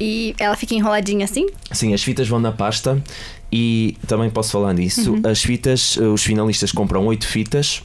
[0.00, 1.46] e ela fica enroladinha assim.
[1.72, 3.02] Sim, as fitas vão na pasta
[3.52, 5.12] e também posso falar nisso.
[5.14, 5.22] Uhum.
[5.24, 7.82] As fitas, eh, os finalistas compram oito fitas,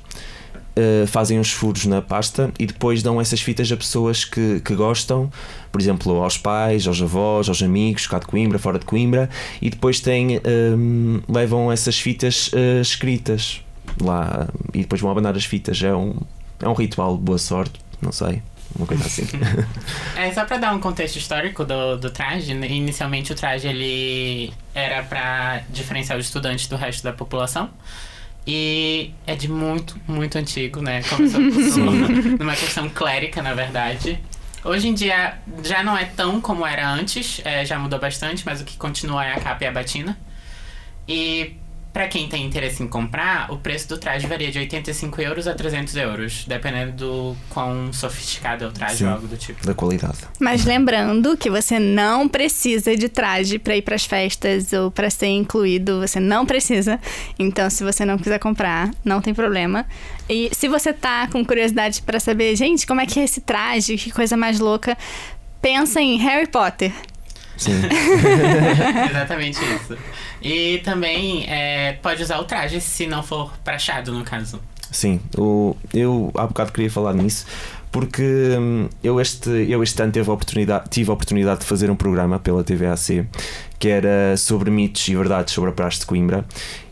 [0.76, 4.76] eh, fazem uns furos na pasta e depois dão essas fitas a pessoas que, que
[4.76, 5.32] gostam,
[5.74, 9.28] por exemplo, aos pais, aos avós, aos amigos, cá de Coimbra, fora de Coimbra,
[9.60, 13.60] e depois têm, ehm, levam essas fitas eh, escritas
[14.00, 15.82] lá e depois vão abanar as fitas.
[15.82, 16.16] É um,
[16.62, 18.44] é um ritual de boa sorte, não sei,
[18.78, 19.24] uma coisa assim.
[20.16, 22.54] É só pra dar um contexto histórico do, do traje.
[22.54, 22.68] né?
[22.68, 27.68] Inicialmente o traje ele era pra diferenciar os estudantes do resto da população.
[28.46, 31.02] E é de muito, muito antigo, né?
[31.02, 31.42] Começou
[32.38, 34.20] numa questão clérica, na verdade.
[34.63, 38.62] Hoje em dia já não é tão como era antes, é, já mudou bastante, mas
[38.62, 40.17] o que continua é a capa e a batina.
[41.08, 41.58] E
[41.93, 45.53] pra quem tem interesse em comprar, o preço do traje varia de 85 euros a
[45.53, 49.06] 300 euros, dependendo do quão sofisticado é o traje Sim.
[49.06, 49.65] ou algo do tipo.
[49.65, 50.17] da qualidade.
[50.39, 55.27] Mas lembrando que você não precisa de traje pra ir pras festas ou pra ser
[55.27, 56.99] incluído, você não precisa.
[57.38, 59.86] Então, se você não quiser comprar, não tem problema.
[60.27, 63.97] E se você tá com curiosidade pra saber, gente, como é que é esse traje,
[63.97, 64.97] que coisa mais louca,
[65.62, 66.91] pensa em Harry Potter.
[67.58, 67.82] Sim.
[69.10, 69.98] Exatamente isso.
[70.42, 74.60] E também é, pode usar o traje se não for prachado, no caso.
[74.92, 77.46] Sim, o, eu há bocado queria falar nisso
[77.94, 78.24] porque
[78.60, 81.96] hum, eu este, eu este ano tive a, oportunidade, tive a oportunidade de fazer um
[81.96, 83.26] programa pela TVAC
[83.78, 86.44] que era sobre mitos e verdades sobre a Praxe de Coimbra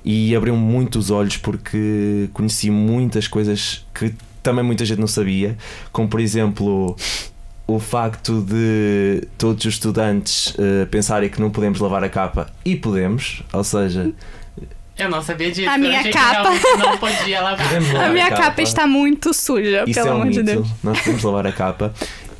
[0.06, 5.58] e abriu muito os olhos porque conheci muitas coisas que também muita gente não sabia,
[5.91, 6.95] como por exemplo
[7.67, 12.76] o facto de todos os estudantes uh, pensarem que não podemos lavar a capa e
[12.76, 14.12] podemos, ou seja,
[14.97, 15.69] Eu não sabia disso.
[15.69, 16.50] A minha capa.
[16.78, 17.65] Não podia lavar.
[17.65, 18.41] podemos lavar A minha capa.
[18.43, 20.43] capa está muito suja, Isso pelo é um amor de.
[20.43, 20.67] Deus.
[20.84, 21.93] Nós podemos lavar a capa.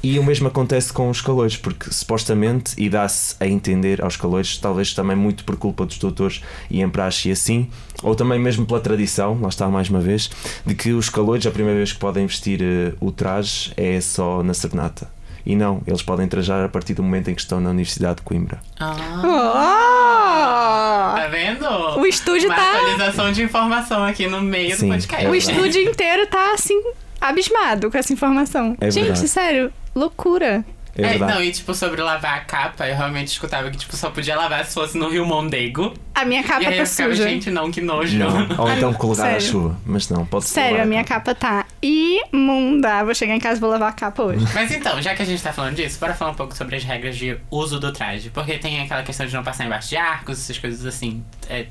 [0.04, 4.58] E o mesmo acontece com os calores, porque supostamente, e dá-se a entender aos calores,
[4.58, 7.70] talvez também muito por culpa dos doutores e em praxe e assim,
[8.02, 10.30] ou também mesmo pela tradição, lá está mais uma vez,
[10.66, 14.42] de que os calores, a primeira vez que podem vestir eh, o traje é só
[14.42, 15.08] na serenata.
[15.46, 18.22] E não, eles podem trajar a partir do momento em que estão na Universidade de
[18.24, 18.60] Coimbra.
[18.80, 21.16] Ah, Oh!
[21.22, 21.66] tá vendo?
[22.00, 22.72] O estúdio Uma tá.
[22.78, 25.26] atualização de informação aqui no meio Sim, do podcast.
[25.26, 25.52] é O verdade.
[25.58, 26.80] estúdio inteiro tá assim,
[27.22, 28.76] abismado com essa informação.
[28.82, 29.28] É Gente, verdade.
[29.28, 30.66] sério, loucura.
[30.94, 34.10] É, É, não, e tipo, sobre lavar a capa, eu realmente escutava que tipo, só
[34.10, 35.94] podia lavar se fosse no Rio Mondego.
[36.14, 37.24] A minha e capa aí tá eu ficava, suja.
[37.30, 38.18] gente, não, que nojo.
[38.18, 38.48] Não.
[38.58, 43.04] Ou então colocar a chuva, mas não, pode Sério, a minha capa tá imunda.
[43.06, 44.46] Vou chegar em casa e vou lavar a capa hoje.
[44.54, 46.84] Mas então, já que a gente tá falando disso, bora falar um pouco sobre as
[46.84, 48.30] regras de uso do traje.
[48.30, 51.24] Porque tem aquela questão de não passar embaixo de arcos, essas coisas assim.
[51.50, 51.68] É,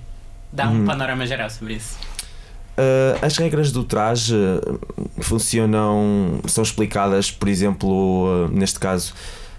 [0.50, 0.86] dá um Uhum.
[0.86, 1.98] panorama geral sobre isso.
[2.80, 4.80] Uh, as regras do traje uh,
[5.22, 9.12] funcionam, são explicadas, por exemplo, uh, neste caso,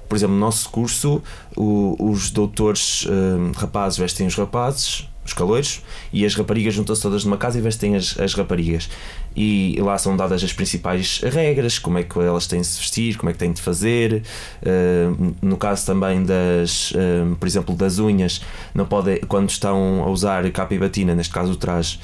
[0.10, 1.22] por exemplo, no nosso curso,
[1.56, 7.24] o- os doutores uh, rapazes vestem os rapazes, os caloiros, e as raparigas juntam-se todas
[7.24, 8.90] numa casa e vestem as, as raparigas.
[9.36, 13.18] E lá são dadas as principais regras, como é que elas têm de se vestir,
[13.18, 14.24] como é que têm de fazer.
[14.64, 18.42] Uh, no caso também das, uh, por exemplo, das unhas,
[18.74, 22.00] não pode, quando estão a usar capa e batina, neste caso o traje,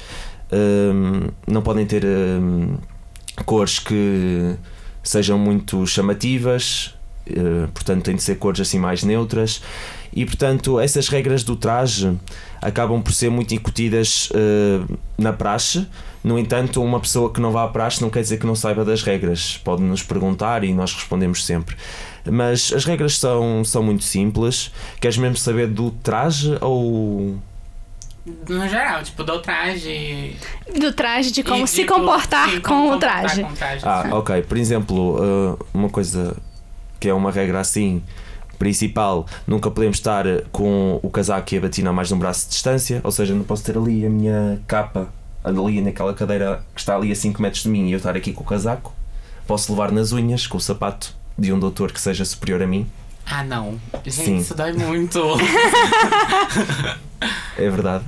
[0.50, 2.76] Hum, não podem ter hum,
[3.44, 4.56] cores que
[5.02, 6.94] sejam muito chamativas,
[7.26, 9.62] eh, portanto têm de ser cores assim mais neutras
[10.12, 12.16] e portanto essas regras do traje
[12.60, 14.80] acabam por ser muito incutidas eh,
[15.16, 15.86] na praxe.
[16.24, 18.84] No entanto, uma pessoa que não vá à praxe não quer dizer que não saiba
[18.84, 19.56] das regras.
[19.64, 21.76] Pode nos perguntar e nós respondemos sempre.
[22.28, 24.72] Mas as regras são, são muito simples.
[25.00, 27.38] Queres mesmo saber do traje ou
[28.48, 30.36] No geral, tipo, do traje.
[30.78, 33.42] Do traje, de como e se de comportar sim, com como o traje.
[33.42, 33.82] com o traje.
[33.84, 34.42] Ah, ok.
[34.42, 36.36] Por exemplo, uh, uma coisa
[37.00, 38.02] que é uma regra assim
[38.58, 42.46] principal, nunca podemos estar com o casaco e a batina a mais de um braço
[42.46, 45.08] de distância, ou seja, não posso ter ali a minha capa
[45.44, 48.32] ali naquela cadeira que está ali a 5 metros de mim e eu estar aqui
[48.32, 48.92] com o casaco.
[49.46, 52.86] Posso levar nas unhas com o sapato de um doutor que seja superior a mim.
[53.24, 53.78] Ah, não.
[54.04, 54.36] Gente, Sim.
[54.38, 55.20] isso dói muito.
[57.56, 58.04] É verdade.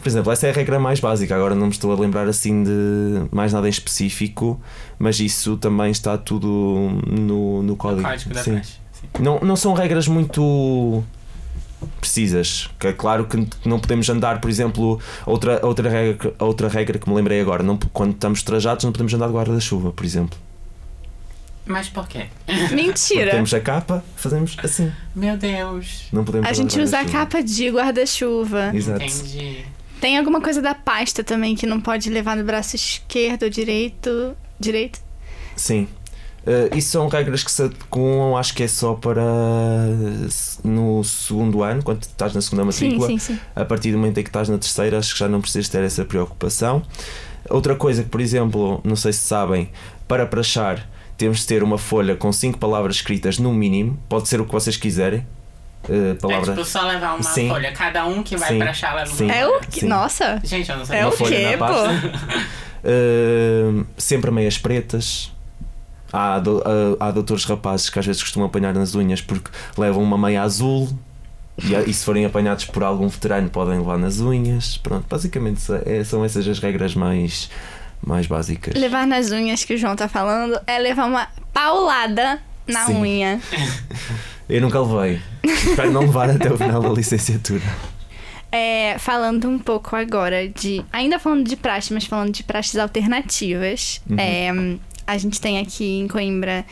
[0.00, 1.34] Por exemplo, essa é a regra mais básica.
[1.34, 4.60] Agora não me estou a lembrar assim de mais nada em específico,
[4.98, 8.02] mas isso também está tudo no, no código.
[8.02, 8.62] código da Sim.
[8.62, 8.78] Sim.
[9.20, 11.02] Não, não são regras muito
[12.00, 12.70] precisas.
[12.78, 17.08] Que é claro que não podemos andar, por exemplo, outra, outra, regra, outra regra que
[17.08, 20.38] me lembrei agora, não, quando estamos trajados não podemos andar de guarda-chuva, por exemplo.
[21.66, 22.26] Mas por quê?
[22.46, 23.32] Porque Mentira.
[23.32, 24.90] temos a capa, fazemos assim.
[25.14, 26.06] Meu Deus.
[26.12, 28.70] Não podemos A gente usa a capa de guarda-chuva.
[28.74, 29.04] Exato.
[29.04, 29.66] Entendi.
[30.00, 34.36] Tem alguma coisa da pasta também que não pode levar no braço esquerdo ou direito.
[34.58, 35.00] Direito?
[35.56, 35.88] Sim.
[36.46, 39.22] Uh, isso são regras que se adequam, acho que é só para
[40.64, 43.08] no segundo ano, quando estás na segunda Sim, matrícula.
[43.08, 43.38] sim, sim.
[43.54, 45.82] a partir do momento em que estás na terceira, acho que já não precisas ter
[45.82, 46.82] essa preocupação.
[47.50, 49.68] Outra coisa que, por exemplo, não sei se sabem,
[50.06, 54.40] para prachar temos de ter uma folha com cinco palavras escritas no mínimo, pode ser
[54.40, 55.26] o que vocês quiserem.
[55.88, 57.48] Uh, É palavra, tipo só levar uma Sim.
[57.48, 57.72] folha.
[57.72, 58.58] Cada um que vai Sim.
[58.58, 59.24] pra chá leva Sim.
[59.24, 59.56] uma É folha.
[59.58, 59.84] o que.
[59.86, 60.40] Nossa!
[60.44, 61.02] Gente, eu não sabia.
[61.02, 62.12] É uma o folha quê, na pasta.
[62.84, 65.32] Uh, sempre meias pretas.
[66.12, 70.02] Há, do- uh, há doutores rapazes que às vezes costumam apanhar nas unhas porque levam
[70.02, 70.88] uma meia azul.
[71.62, 74.76] E, e se forem apanhados por algum veterano, podem levar nas unhas.
[74.78, 77.50] Pronto, basicamente é- são essas as regras mais,
[78.04, 78.74] mais básicas.
[78.74, 83.00] Levar nas unhas que o João tá falando é levar uma paulada na Sim.
[83.00, 83.40] unha.
[84.48, 85.20] Eu nunca levei.
[85.44, 87.62] Espero não levar até o final da licenciatura.
[88.50, 90.82] É, falando um pouco agora de.
[90.90, 94.00] Ainda falando de praxe, mas falando de praxes alternativas.
[94.08, 94.16] Uhum.
[94.18, 96.64] é, a gente tem aqui em Coimbra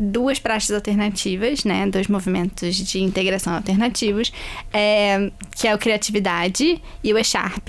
[0.00, 1.86] duas praxes alternativas, né?
[1.86, 4.32] Dois movimentos de integração alternativos,
[4.72, 7.68] é, que é o Criatividade e o E-Sharp.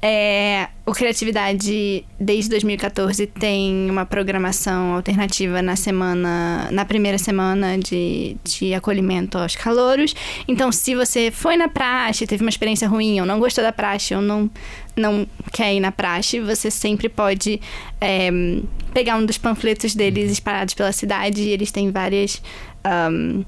[0.00, 8.36] É, o Criatividade, desde 2014, tem uma programação alternativa na semana, na primeira semana de,
[8.44, 10.14] de acolhimento aos calouros.
[10.46, 14.14] Então, se você foi na praxe, teve uma experiência ruim, ou não gostou da praxe,
[14.14, 14.48] ou não,
[14.96, 17.60] não quer ir na praxe, você sempre pode
[18.00, 18.30] é,
[18.94, 21.42] pegar um dos panfletos deles espalhados pela cidade.
[21.42, 22.42] E eles têm várias.
[22.84, 23.44] Um,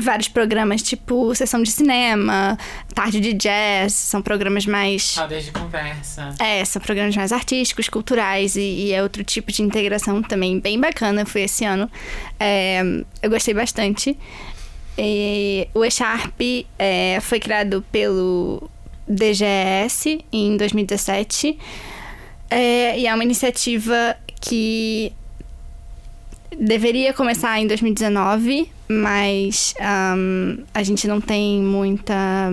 [0.00, 2.56] vários programas, tipo sessão de cinema,
[2.94, 5.16] tarde de jazz, são programas mais.
[5.16, 6.34] Rodas de conversa.
[6.38, 10.80] É, são programas mais artísticos, culturais e, e é outro tipo de integração também bem
[10.80, 11.26] bacana.
[11.26, 11.90] Foi esse ano.
[12.38, 12.82] É,
[13.22, 14.16] eu gostei bastante.
[14.96, 16.40] E o eSharp
[16.78, 18.70] é, foi criado pelo
[19.10, 21.58] DGS em 2017
[22.50, 25.12] é, e é uma iniciativa que
[26.58, 29.72] deveria começar em 2019, mas
[30.16, 32.50] um, a gente não tem muita.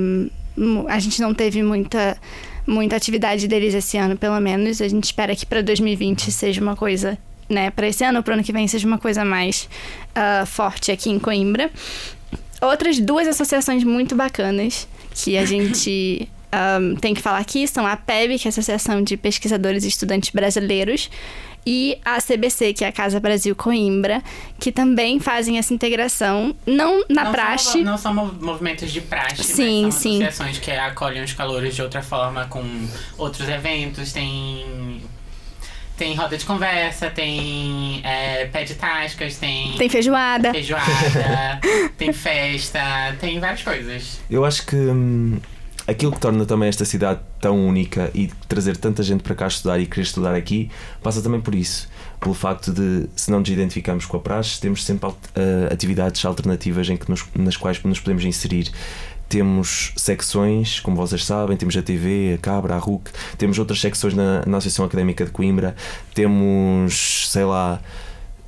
[0.88, 2.17] A gente não teve muita,
[2.65, 4.82] muita atividade deles esse ano, pelo menos.
[4.82, 7.17] A gente espera que para 2020 seja uma coisa.
[7.50, 9.70] Né, para esse ano para o ano que vem seja uma coisa mais
[10.12, 11.72] uh, forte aqui em Coimbra.
[12.60, 17.98] Outras duas associações muito bacanas que a gente um, tem que falar aqui são a
[17.98, 21.10] PEB, que é a Associação de Pesquisadores e Estudantes Brasileiros,
[21.66, 24.24] e a CBC, que é a Casa Brasil Coimbra,
[24.58, 27.72] que também fazem essa integração, não na não praxe.
[27.72, 30.24] São, não são movimentos de praxe, sim, mas são sim.
[30.24, 32.64] associações que acolhem os calores de outra forma, com
[33.18, 35.02] outros eventos, tem.
[35.98, 39.74] Tem roda de conversa, tem é, pé de tascas, tem.
[39.74, 40.52] Tem feijoada.
[40.52, 41.60] Feijoada,
[41.98, 42.80] tem festa,
[43.20, 44.22] tem várias coisas.
[44.30, 44.76] Eu acho que.
[44.76, 45.38] Hum
[45.88, 49.80] aquilo que torna também esta cidade tão única e trazer tanta gente para cá estudar
[49.80, 50.69] e querer estudar aqui
[51.02, 51.88] passa também por isso.
[52.19, 55.13] Pelo facto de, se não nos identificamos com a praxe, temos sempre uh,
[55.71, 58.69] atividades alternativas em que nos, nas quais nos podemos inserir.
[59.30, 64.13] Temos secções, como vocês sabem, temos a TV, a Cabra, a RUC, temos outras secções
[64.13, 65.76] na, na Associação Académica de Coimbra,
[66.13, 67.82] temos, sei lá,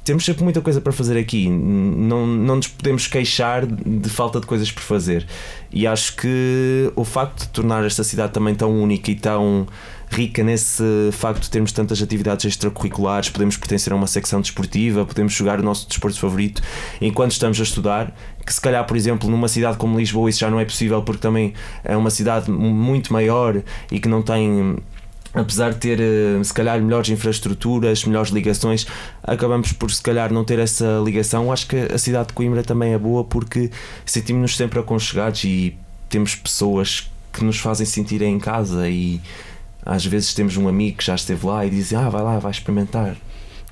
[0.04, 4.48] temos sempre muita coisa para fazer aqui, não, não nos podemos queixar de falta de
[4.48, 5.28] coisas por fazer.
[5.72, 9.68] E acho que o facto de tornar esta cidade também tão única e tão
[10.10, 15.34] rica nesse facto de termos tantas atividades extracurriculares, podemos pertencer a uma secção desportiva, podemos
[15.34, 16.62] jogar o nosso desporto favorito
[17.00, 20.50] enquanto estamos a estudar, que se calhar, por exemplo, numa cidade como Lisboa isso já
[20.50, 24.78] não é possível porque também é uma cidade muito maior e que não tem
[25.34, 28.86] apesar de ter eh, se calhar melhores infraestruturas, melhores ligações,
[29.24, 31.52] acabamos por se calhar não ter essa ligação.
[31.52, 33.70] Acho que a cidade de Coimbra também é boa porque
[34.06, 35.78] sentimos-nos sempre aconchegados e
[36.10, 39.22] temos pessoas que nos fazem sentir em casa e
[39.86, 42.52] às vezes temos um amigo que já esteve lá e diz ah vai lá, vai
[42.52, 43.15] experimentar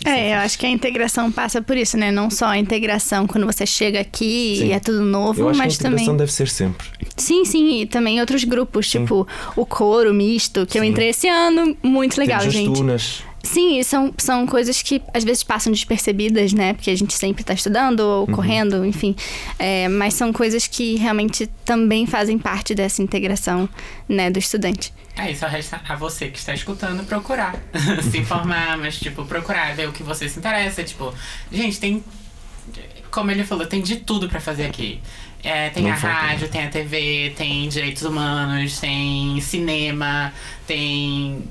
[0.06, 2.12] é, eu acho que a integração passa por isso, né?
[2.12, 4.68] Não só a integração quando você chega aqui sim.
[4.68, 6.88] e é tudo novo, eu acho mas que a integração deve ser sempre.
[7.16, 9.02] Sim, sim, e também outros grupos, sim.
[9.02, 10.80] tipo o coro misto, que sim.
[10.80, 12.72] eu entrei esse ano, muito legal, Temos gente.
[12.72, 13.24] As tunas.
[13.44, 16.74] Sim, são, são coisas que às vezes passam despercebidas, né?
[16.74, 18.36] Porque a gente sempre está estudando ou uhum.
[18.36, 19.16] correndo, enfim.
[19.58, 23.70] É, mas são coisas que realmente também fazem parte dessa integração,
[24.08, 24.92] né, do estudante.
[25.18, 27.56] Aí só resta a você que está escutando procurar.
[28.10, 30.84] se informar, mas, tipo, procurar, ver o que você se interessa.
[30.84, 31.14] Tipo,
[31.52, 32.04] gente, tem.
[33.10, 35.02] Como ele falou, tem de tudo para fazer aqui.
[35.44, 40.34] É, tem Não a rádio, tem a TV, tem direitos humanos, tem cinema,
[40.66, 41.48] tem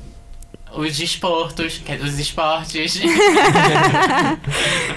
[0.74, 3.00] os desportos, é dos esportes.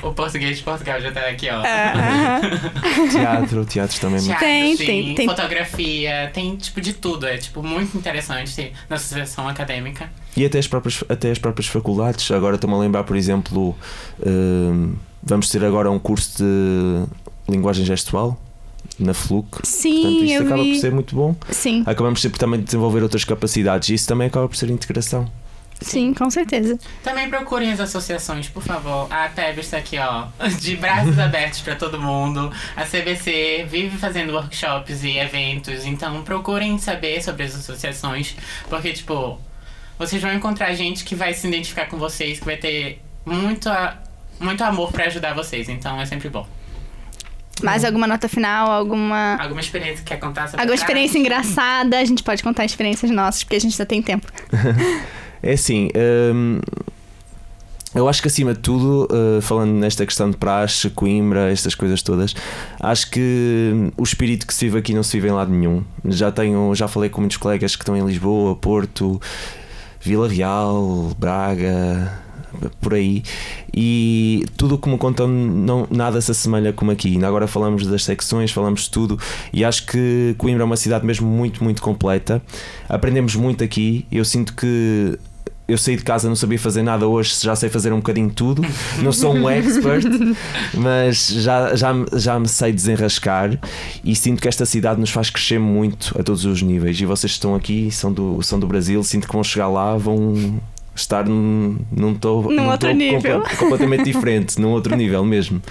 [0.03, 1.59] o português de Portugal já tá aqui, ó.
[1.59, 4.21] Uh, teatro, teatro também.
[4.21, 5.27] Teatro, tem, sim, tem, tem.
[5.27, 7.25] Fotografia, tem tipo de tudo.
[7.27, 10.11] É tipo muito interessante na associação acadêmica.
[10.35, 12.29] E até as próprias, até as próprias faculdades.
[12.31, 13.75] Agora estou-me a lembrar, por exemplo,
[14.19, 17.05] uh, vamos ter agora um curso de
[17.51, 18.39] linguagem gestual
[18.99, 19.61] na FLUC.
[19.63, 20.73] Sim, Portanto, isto acaba vi.
[20.73, 21.35] por ser muito bom.
[21.51, 21.83] Sim.
[21.85, 25.29] Acabamos sempre também de desenvolver outras capacidades e isso também acaba por ser integração.
[25.81, 26.77] Sim, com certeza.
[27.03, 29.07] Também procurem as associações, por favor.
[29.11, 30.27] A PEB está aqui, ó,
[30.59, 32.51] de braços abertos para todo mundo.
[32.75, 38.35] A CBC vive fazendo workshops e eventos, então procurem saber sobre as associações,
[38.69, 39.39] porque, tipo,
[39.97, 43.69] vocês vão encontrar gente que vai se identificar com vocês, que vai ter muito,
[44.39, 46.45] muito amor para ajudar vocês, então é sempre bom.
[47.63, 48.71] Mais alguma nota final?
[48.71, 49.37] Alguma.
[49.39, 51.99] Alguma experiência que quer contar sobre Alguma experiência engraçada?
[51.99, 54.27] A gente pode contar experiências nossas, porque a gente ainda tem tempo.
[55.41, 55.89] É assim,
[56.33, 56.59] hum,
[57.93, 62.03] eu acho que acima de tudo, uh, falando nesta questão de praxe, Coimbra, estas coisas
[62.03, 62.35] todas,
[62.79, 65.83] acho que o espírito que se vive aqui não se vive em lado nenhum.
[66.05, 69.19] Já tenho, já falei com muitos colegas que estão em Lisboa, Porto,
[69.99, 72.21] Vila Real, Braga,
[72.79, 73.23] por aí.
[73.73, 77.13] E tudo o que me contam, não, nada se assemelha como aqui.
[77.13, 79.19] Ainda agora falamos das secções, falamos de tudo,
[79.51, 82.39] e acho que Coimbra é uma cidade mesmo muito, muito completa.
[82.87, 84.05] Aprendemos muito aqui.
[84.11, 85.17] Eu sinto que
[85.69, 88.65] eu saí de casa, não sabia fazer nada hoje, já sei fazer um bocadinho tudo.
[89.01, 90.05] Não sou um expert,
[90.73, 93.57] mas já, já, já me sei desenrascar
[94.03, 96.99] e sinto que esta cidade nos faz crescer muito a todos os níveis.
[96.99, 99.95] E vocês que estão aqui, são do, são do Brasil, sinto que vão chegar lá,
[99.95, 100.59] vão
[100.95, 103.43] estar num, num, to, num, num outro nível.
[103.57, 105.61] completamente diferente, num outro nível mesmo.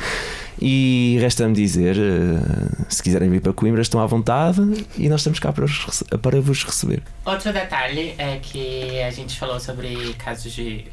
[0.60, 4.60] E resta-me dizer: uh, se quiserem vir para Coimbra, estão à vontade
[4.96, 7.02] e nós estamos cá para, os, para vos receber.
[7.24, 10.86] Outro detalhe é que a gente falou sobre casos de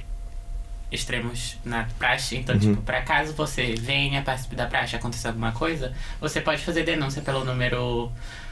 [0.91, 2.38] extremos na praxe.
[2.38, 2.61] Então, uhum.
[2.61, 7.22] tipo, para caso você venha participar da praxe aconteça alguma coisa, você pode fazer denúncia
[7.22, 8.11] pelo número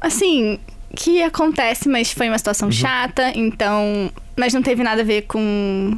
[0.01, 0.57] assim,
[0.95, 2.71] que acontece, mas foi uma situação uhum.
[2.71, 4.11] chata, então.
[4.35, 5.95] Mas não teve nada a ver com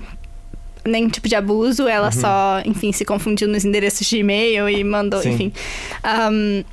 [0.84, 2.12] nenhum tipo de abuso, ela uhum.
[2.12, 5.30] só, enfim, se confundiu nos endereços de e-mail e mandou, Sim.
[5.30, 5.54] enfim.
[6.04, 6.64] Um,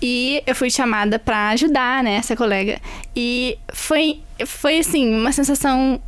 [0.00, 2.80] e eu fui chamada para ajudar, né, essa colega.
[3.16, 6.00] E foi, foi assim, uma sensação.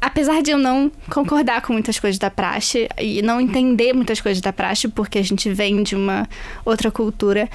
[0.00, 4.40] Apesar de eu não concordar com muitas coisas da praxe e não entender muitas coisas
[4.40, 6.28] da praxe, porque a gente vem de uma
[6.64, 7.48] outra cultura,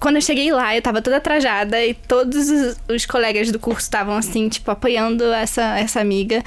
[0.00, 3.82] quando eu cheguei lá, eu tava toda trajada e todos os, os colegas do curso
[3.82, 6.42] estavam assim, tipo, apoiando essa, essa amiga.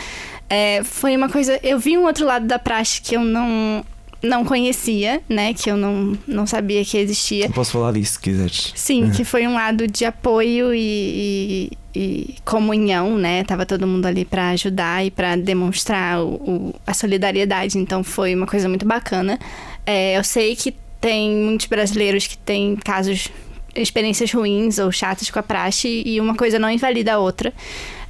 [0.49, 1.59] É, foi uma coisa.
[1.61, 3.85] Eu vi um outro lado da praxe que eu não
[4.21, 5.53] não conhecia, né?
[5.53, 7.45] Que eu não, não sabia que existia.
[7.45, 8.71] Eu posso falar disso se quiseres.
[8.75, 13.43] Sim, que foi um lado de apoio e, e, e comunhão, né?
[13.43, 17.77] Tava todo mundo ali para ajudar e para demonstrar o, o, a solidariedade.
[17.77, 19.39] Então foi uma coisa muito bacana.
[19.85, 23.29] É, eu sei que tem muitos brasileiros que têm casos,
[23.75, 27.51] experiências ruins ou chatas com a praxe e uma coisa não invalida a outra.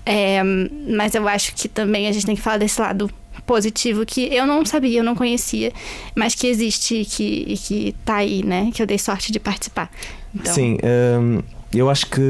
[0.05, 3.09] É, mas eu acho que também a gente tem que falar desse lado
[3.45, 5.71] positivo que eu não sabia, eu não conhecia,
[6.15, 8.71] mas que existe que, que tá aí, né?
[8.73, 9.89] Que eu dei sorte de participar.
[10.34, 10.53] Então...
[10.53, 11.41] Sim, hum,
[11.73, 12.21] eu acho que,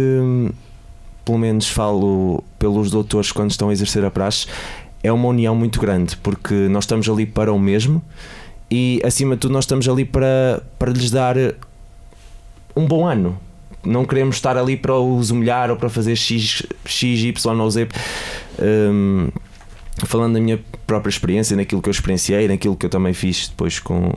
[1.25, 4.47] pelo menos falo pelos doutores quando estão a exercer a praxe,
[5.03, 8.03] é uma união muito grande, porque nós estamos ali para o mesmo
[8.69, 11.35] e, acima de tudo, nós estamos ali para, para lhes dar
[12.75, 13.37] um bom ano.
[13.83, 17.89] Não queremos estar ali para os humilhar ou para fazer X, X Y ou Z.
[18.59, 19.27] Um,
[20.11, 23.79] falando da minha própria experiência, naquilo que eu experienciei, naquilo que eu também fiz depois
[23.79, 24.13] com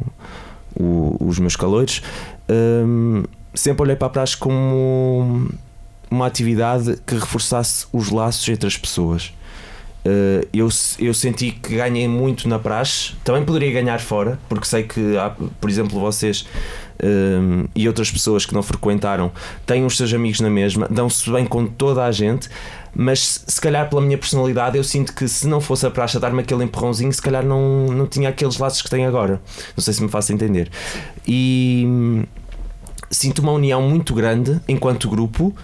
[0.75, 2.03] o, os meus calores,
[2.51, 3.23] um,
[3.55, 5.49] sempre olhei para a praxe como
[6.11, 9.33] uma atividade que reforçasse os laços entre as pessoas.
[10.05, 10.69] Uh, eu,
[10.99, 15.31] eu senti que ganhei muito na praxe, também poderia ganhar fora, porque sei que, há,
[15.31, 16.45] por exemplo, vocês
[17.03, 19.33] um, e outras pessoas que não frequentaram
[19.65, 22.51] têm os seus amigos na mesma, dão-se bem com toda a gente
[22.95, 26.41] mas se calhar pela minha personalidade eu sinto que se não fosse a praxe dar-me
[26.41, 29.43] aquele empurrãozinho, se calhar não, não tinha aqueles laços que tenho agora.
[29.77, 30.71] Não sei se me faço entender.
[31.27, 32.25] E hum,
[33.11, 35.55] sinto uma união muito grande enquanto grupo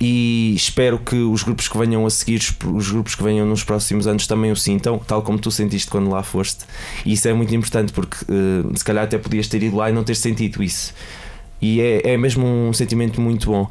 [0.00, 2.40] e espero que os grupos que venham a seguir,
[2.72, 6.08] os grupos que venham nos próximos anos também o sintam, tal como tu sentiste quando
[6.10, 6.64] lá foste.
[7.04, 9.92] E isso é muito importante porque uh, se calhar até podias ter ido lá e
[9.92, 10.94] não ter sentido isso.
[11.60, 13.68] E é, é mesmo um sentimento muito bom.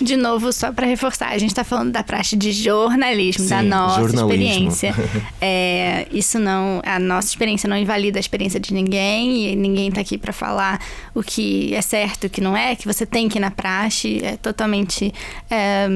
[0.00, 3.62] De novo, só para reforçar, a gente está falando da praxe de jornalismo, Sim, da
[3.62, 4.94] nossa experiência.
[5.40, 10.00] é, isso não, a nossa experiência não invalida a experiência de ninguém e ninguém está
[10.00, 10.80] aqui para falar
[11.14, 14.20] o que é certo, o que não é, que você tem que ir na praxe,
[14.24, 15.12] é totalmente
[15.50, 15.88] é,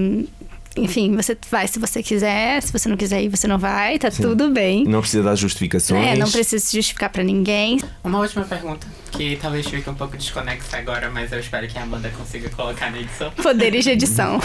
[0.77, 4.11] enfim, você vai se você quiser, se você não quiser ir, você não vai, tá
[4.11, 4.23] Sim.
[4.23, 4.85] tudo bem.
[4.85, 6.05] Não precisa dar justificações.
[6.05, 7.81] É, não precisa se justificar para ninguém.
[8.05, 11.83] Uma última pergunta, que talvez fique um pouco desconexa agora, mas eu espero que a
[11.83, 13.31] Amanda consiga colocar na edição.
[13.31, 14.41] Poderes de edição.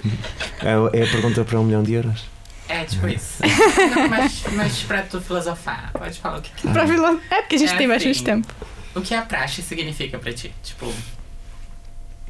[0.60, 2.24] é, é a pergunta para um milhão de euros?
[2.68, 3.42] É, tipo isso.
[3.94, 6.72] não, mas, mas pra tu filosofar, pode falar o que quiser.
[6.72, 7.20] Pra filo...
[7.30, 8.54] É porque a gente é tem assim, bastante tempo.
[8.94, 10.52] O que a praxe significa pra ti?
[10.62, 10.92] Tipo,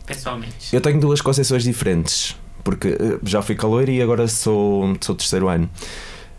[0.07, 0.72] pessoalmente.
[0.72, 5.49] Eu tenho duas concepções diferentes porque eh, já fui caloiro e agora sou, sou terceiro
[5.49, 5.69] ano.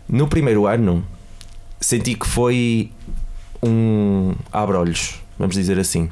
[0.08, 1.04] No primeiro ano,
[1.80, 2.90] senti que foi
[3.62, 6.10] um abre-olhos, vamos dizer assim.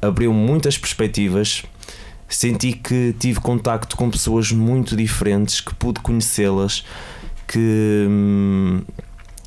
[0.00, 1.64] Abriu muitas perspectivas.
[2.28, 6.84] Senti que tive contacto com pessoas muito diferentes, que pude conhecê-las,
[7.46, 8.82] que hum,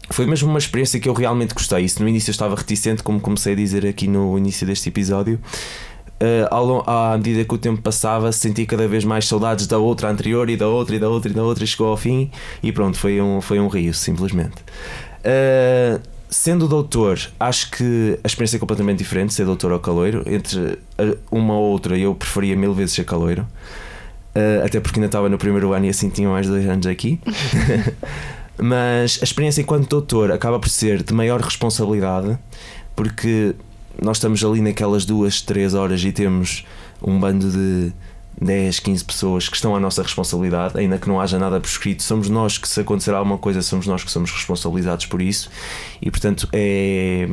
[0.10, 1.86] foi mesmo uma experiência que eu realmente gostei.
[1.86, 5.40] Isso no início eu estava reticente, como comecei a dizer aqui no início deste episódio.
[6.22, 10.48] Uh, à medida que o tempo passava, senti cada vez mais saudades da outra anterior
[10.52, 12.30] e da outra e da outra e da outra, e chegou ao fim
[12.62, 14.62] e pronto, foi um, foi um rio, simplesmente.
[15.26, 16.00] Uh,
[16.30, 20.24] sendo doutor, acho que a experiência é completamente diferente, ser doutor ou caloiro.
[20.28, 20.78] Entre
[21.32, 23.42] uma ou outra, eu preferia mil vezes ser caloiro,
[24.36, 27.20] uh, até porque ainda estava no primeiro ano e assim tinha mais dois anos aqui.
[28.62, 32.38] Mas a experiência enquanto doutor acaba por ser de maior responsabilidade,
[32.96, 33.56] porque
[34.02, 36.66] nós estamos ali naquelas duas, três horas e temos
[37.02, 37.92] um bando de
[38.40, 42.30] 10, 15 pessoas que estão à nossa responsabilidade, ainda que não haja nada prescrito, somos
[42.30, 45.50] nós que, se acontecer alguma coisa, somos nós que somos responsabilizados por isso,
[46.02, 47.28] e portanto é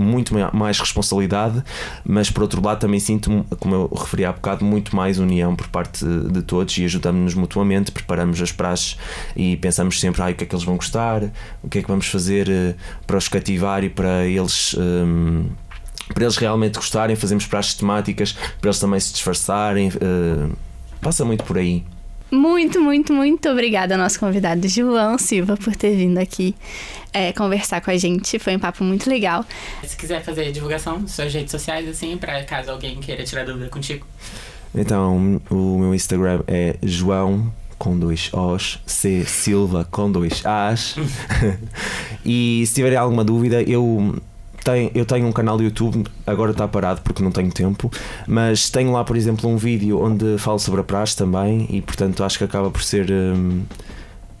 [0.00, 1.62] muito mais responsabilidade,
[2.04, 5.68] mas por outro lado também sinto, como eu referi há bocado, muito mais união por
[5.68, 8.96] parte de todos e ajudamos-nos mutuamente, preparamos as praxes
[9.36, 11.22] e pensamos sempre ah, o que é que eles vão gostar,
[11.62, 12.74] o que é que vamos fazer eh,
[13.06, 14.74] para os cativar e para eles.
[14.78, 15.46] Um,
[16.12, 19.90] para eles realmente gostarem, fazemos praxes temáticas, para eles também se disfarçarem.
[19.90, 20.50] Uh,
[21.00, 21.84] passa muito por aí.
[22.30, 26.54] Muito, muito, muito obrigada ao nosso convidado João Silva por ter vindo aqui
[27.12, 28.38] é, conversar com a gente.
[28.38, 29.44] Foi um papo muito legal.
[29.84, 34.06] Se quiser fazer divulgação suas redes sociais, assim, para caso alguém queira tirar dúvida contigo.
[34.74, 40.94] Então, o meu Instagram é João com dois Os, C Silva com dois As.
[42.24, 44.14] e se tiverem alguma dúvida, eu
[44.64, 47.90] tenho, eu tenho um canal do YouTube, agora está parado porque não tenho tempo,
[48.26, 52.22] mas tenho lá, por exemplo, um vídeo onde falo sobre a praxe também e, portanto,
[52.24, 53.10] acho que acaba por ser.
[53.10, 53.62] Hum,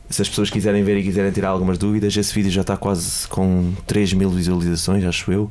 [0.08, 3.28] se as pessoas quiserem ver e quiserem tirar algumas dúvidas, esse vídeo já está quase
[3.28, 5.48] com 3 mil visualizações, acho eu.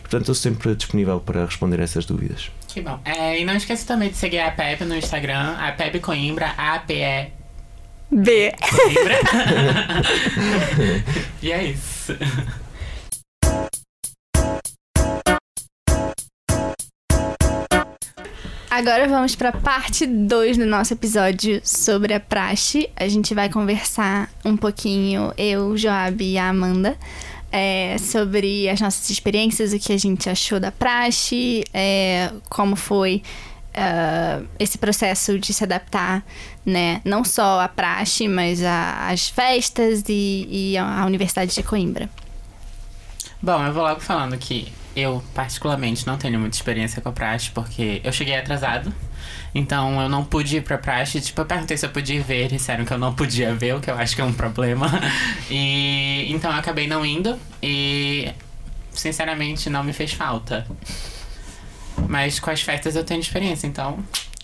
[0.00, 2.50] portanto, estou sempre disponível para responder a essas dúvidas.
[2.66, 2.98] Que bom.
[3.04, 7.28] É, e não esqueça também de seguir a PEP no Instagram, a PEP Coimbra, A-P-E.
[8.10, 8.52] B.
[8.68, 9.18] Coimbra.
[11.40, 12.16] e é isso.
[18.80, 22.88] Agora vamos para parte 2 do nosso episódio sobre a praxe.
[22.96, 26.96] A gente vai conversar um pouquinho, eu, Joab e a Amanda,
[27.52, 33.22] é, sobre as nossas experiências, o que a gente achou da praxe, é, como foi
[33.74, 36.24] uh, esse processo de se adaptar,
[36.64, 37.02] né?
[37.04, 42.08] Não só à praxe, mas às festas e, e à Universidade de Coimbra.
[43.42, 47.50] Bom, eu vou logo falando que eu, particularmente, não tenho muita experiência com a praxe,
[47.50, 48.92] porque eu cheguei atrasado.
[49.54, 51.20] Então eu não pude ir pra praxe.
[51.20, 53.90] Tipo, eu perguntei se eu podia ver, disseram que eu não podia ver, o que
[53.90, 54.86] eu acho que é um problema.
[55.50, 58.30] E então eu acabei não indo e
[58.92, 60.66] sinceramente não me fez falta.
[62.08, 63.98] Mas com as festas eu tenho experiência, então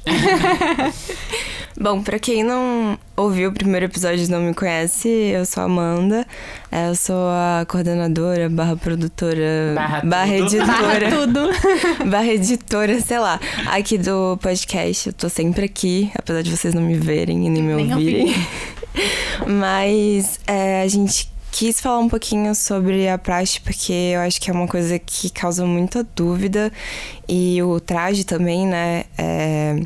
[1.78, 5.66] Bom, para quem não ouviu o primeiro episódio e não me conhece, eu sou a
[5.66, 6.26] Amanda.
[6.72, 10.66] É, eu sou a coordenadora, barra produtora, barra, barra editora.
[10.66, 12.08] Barra tudo.
[12.08, 15.08] barra editora, sei lá, aqui do podcast.
[15.08, 18.34] Eu tô sempre aqui, apesar de vocês não me verem e nem me nem ouvirem.
[19.46, 24.50] Mas é, a gente quis falar um pouquinho sobre a praxe, porque eu acho que
[24.50, 26.72] é uma coisa que causa muita dúvida.
[27.28, 29.04] E o traje também, né?
[29.18, 29.78] É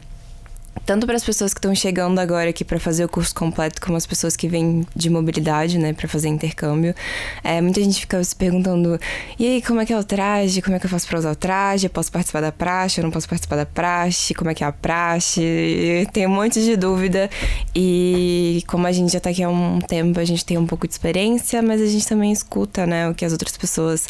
[0.91, 3.97] tanto para as pessoas que estão chegando agora aqui para fazer o curso completo, como
[3.97, 6.93] as pessoas que vêm de mobilidade, né, para fazer intercâmbio.
[7.45, 8.99] É, muita gente fica se perguntando:
[9.38, 10.61] e aí, como é que é o traje?
[10.61, 11.86] Como é que eu faço para usar o traje?
[11.86, 12.99] Eu posso participar da praxe?
[12.99, 14.34] Eu não posso participar da praxe?
[14.34, 16.09] Como é que é a praxe?
[16.12, 17.30] Tem um monte de dúvida.
[17.72, 20.88] E como a gente já está aqui há um tempo, a gente tem um pouco
[20.88, 24.09] de experiência, mas a gente também escuta, né, o que as outras pessoas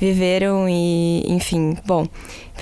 [0.00, 2.08] viveram e, enfim, bom.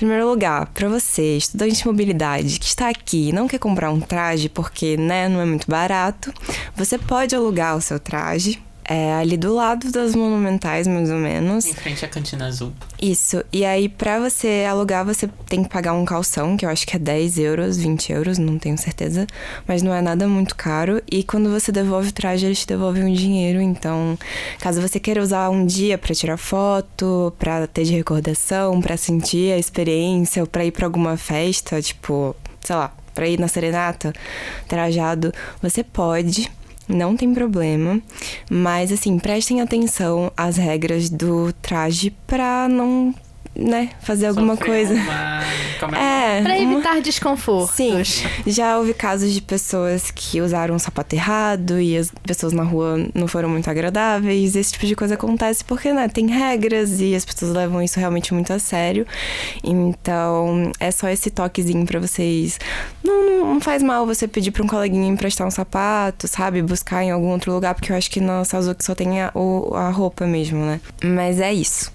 [0.01, 3.99] Primeiro lugar, para você, estudante de mobilidade, que está aqui e não quer comprar um
[3.99, 6.33] traje porque né, não é muito barato,
[6.75, 8.59] você pode alugar o seu traje
[8.91, 11.65] é ali do lado das monumentais, mais ou menos.
[11.65, 12.73] Em frente à cantina azul.
[13.01, 13.43] Isso.
[13.51, 16.95] E aí, pra você alugar, você tem que pagar um calção, que eu acho que
[16.95, 19.25] é 10 euros, 20 euros, não tenho certeza.
[19.65, 21.01] Mas não é nada muito caro.
[21.09, 23.61] E quando você devolve o traje, eles te devolvem um dinheiro.
[23.61, 24.17] Então,
[24.59, 29.53] caso você queira usar um dia para tirar foto, pra ter de recordação, para sentir
[29.53, 34.13] a experiência, ou pra ir pra alguma festa, tipo, sei lá, pra ir na serenata,
[34.67, 36.49] trajado, você pode
[36.91, 38.01] não tem problema.
[38.49, 43.13] Mas assim, prestem atenção às regras do traje pra não,
[43.55, 44.93] né, fazer alguma Sofrer coisa.
[44.93, 46.37] Uma é.
[46.37, 46.41] É.
[46.41, 47.75] Pra uma- evitar desconfortos.
[47.75, 48.01] Sim,
[48.47, 53.07] já houve casos de pessoas que usaram um sapato errado e as pessoas na rua
[53.13, 54.55] não foram muito agradáveis.
[54.55, 58.33] Esse tipo de coisa acontece porque, né, tem regras e as pessoas levam isso realmente
[58.33, 59.05] muito a sério.
[59.63, 62.59] Então, é só esse toquezinho pra vocês.
[63.03, 66.61] Não, não, não faz mal você pedir pra um coleguinha emprestar um sapato, sabe?
[66.61, 69.73] Buscar em algum outro lugar, porque eu acho que na Sazuki só tem a, o-
[69.75, 70.79] a roupa mesmo, né?
[71.03, 71.91] Mas é isso.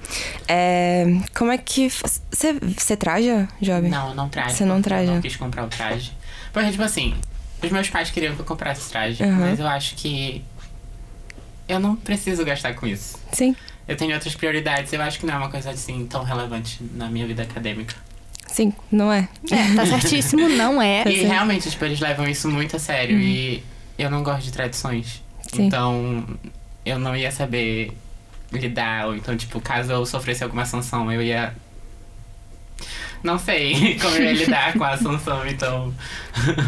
[0.49, 1.89] É, como é que.
[2.31, 2.97] Você você
[3.45, 3.89] traja, Job?
[3.89, 4.55] Não, não traje.
[4.57, 5.11] Você não traja?
[5.11, 6.13] Eu não quis comprar o traje.
[6.53, 7.15] Porque, tipo assim,
[7.63, 9.33] os meus pais queriam que eu comprasse traje, Uhum.
[9.33, 10.43] mas eu acho que
[11.69, 13.19] eu não preciso gastar com isso.
[13.33, 13.55] Sim.
[13.89, 17.09] Eu tenho outras prioridades, eu acho que não é uma coisa assim tão relevante na
[17.09, 17.95] minha vida acadêmica.
[18.49, 19.29] Sim, não é?
[19.51, 21.05] É, tá certíssimo, não é.
[21.05, 23.63] Tá E realmente, tipo, eles levam isso muito a sério e
[23.99, 25.23] eu não gosto de tradições.
[25.53, 25.67] Sim.
[25.67, 26.25] Então,
[26.85, 27.93] eu não ia saber
[28.53, 31.53] lidar, ou então, tipo, caso eu sofresse alguma sanção, eu ia.
[33.23, 35.95] Não sei como ia lidar com a sanção, então.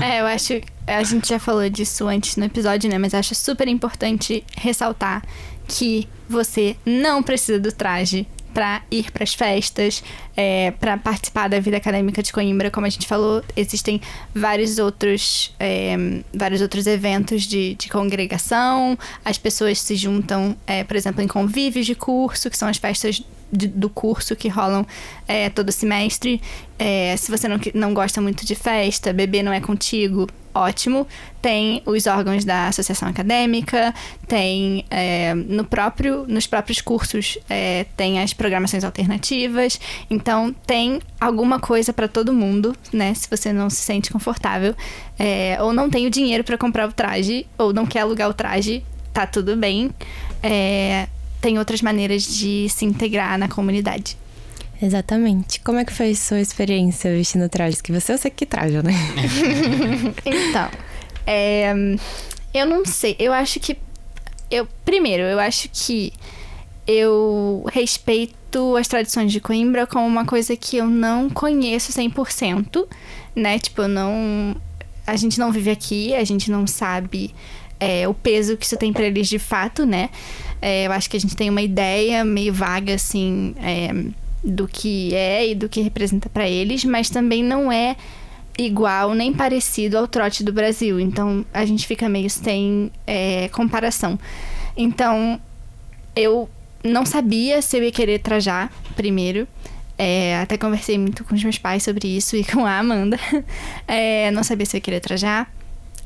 [0.03, 0.61] É, eu acho.
[0.87, 2.99] A gente já falou disso antes no episódio, né?
[2.99, 5.23] Mas acho super importante ressaltar
[5.67, 10.03] que você não precisa do traje pra ir pras festas,
[10.37, 14.01] é, para participar da vida acadêmica de Coimbra, como a gente falou, existem
[14.35, 15.95] vários outros, é,
[16.35, 21.87] vários outros eventos de, de congregação, as pessoas se juntam, é, por exemplo, em convívios
[21.87, 23.23] de curso, que são as festas
[23.53, 24.87] de- do curso que rolam
[25.27, 26.41] é, todo semestre.
[26.79, 31.07] É, se você não, não gosta muito de festa, beber não é contigo, ótimo.
[31.43, 33.95] Tem os órgãos da associação acadêmica,
[34.27, 39.81] tem é, no próprio, nos próprios cursos é, tem as programações alternativas.
[40.09, 43.15] Então tem alguma coisa para todo mundo, né?
[43.15, 44.75] Se você não se sente confortável
[45.19, 48.35] é, ou não tem o dinheiro para comprar o traje ou não quer alugar o
[48.35, 49.91] traje, tá tudo bem.
[50.43, 51.09] É,
[51.41, 54.17] tem outras maneiras de se integrar na comunidade.
[54.81, 55.61] Exatamente.
[55.61, 57.81] Como é que foi sua experiência vestindo trajes?
[57.81, 58.93] Que você eu sei que traja, né?
[60.25, 60.71] Então,
[61.27, 61.73] é,
[62.55, 63.17] eu não sei.
[63.19, 63.77] Eu acho que.
[64.51, 66.13] Eu, primeiro, eu acho que
[66.87, 72.87] eu respeito as tradições de Coimbra como uma coisa que eu não conheço 100%,
[73.35, 73.59] né?
[73.59, 74.57] Tipo, eu não.
[75.07, 77.35] A gente não vive aqui, a gente não sabe
[77.81, 80.11] é, o peso que isso tem pra eles de fato, né?
[80.61, 83.91] É, eu acho que a gente tem uma ideia meio vaga, assim, é,
[84.43, 87.97] do que é e do que representa pra eles, mas também não é
[88.59, 90.99] igual nem parecido ao trote do Brasil.
[90.99, 94.19] Então a gente fica meio sem é, comparação.
[94.77, 95.41] Então
[96.15, 96.49] eu
[96.83, 99.47] não sabia se eu ia querer trajar primeiro.
[99.97, 103.19] É, até conversei muito com os meus pais sobre isso e com a Amanda.
[103.87, 105.53] É, não sabia se eu ia querer trajar.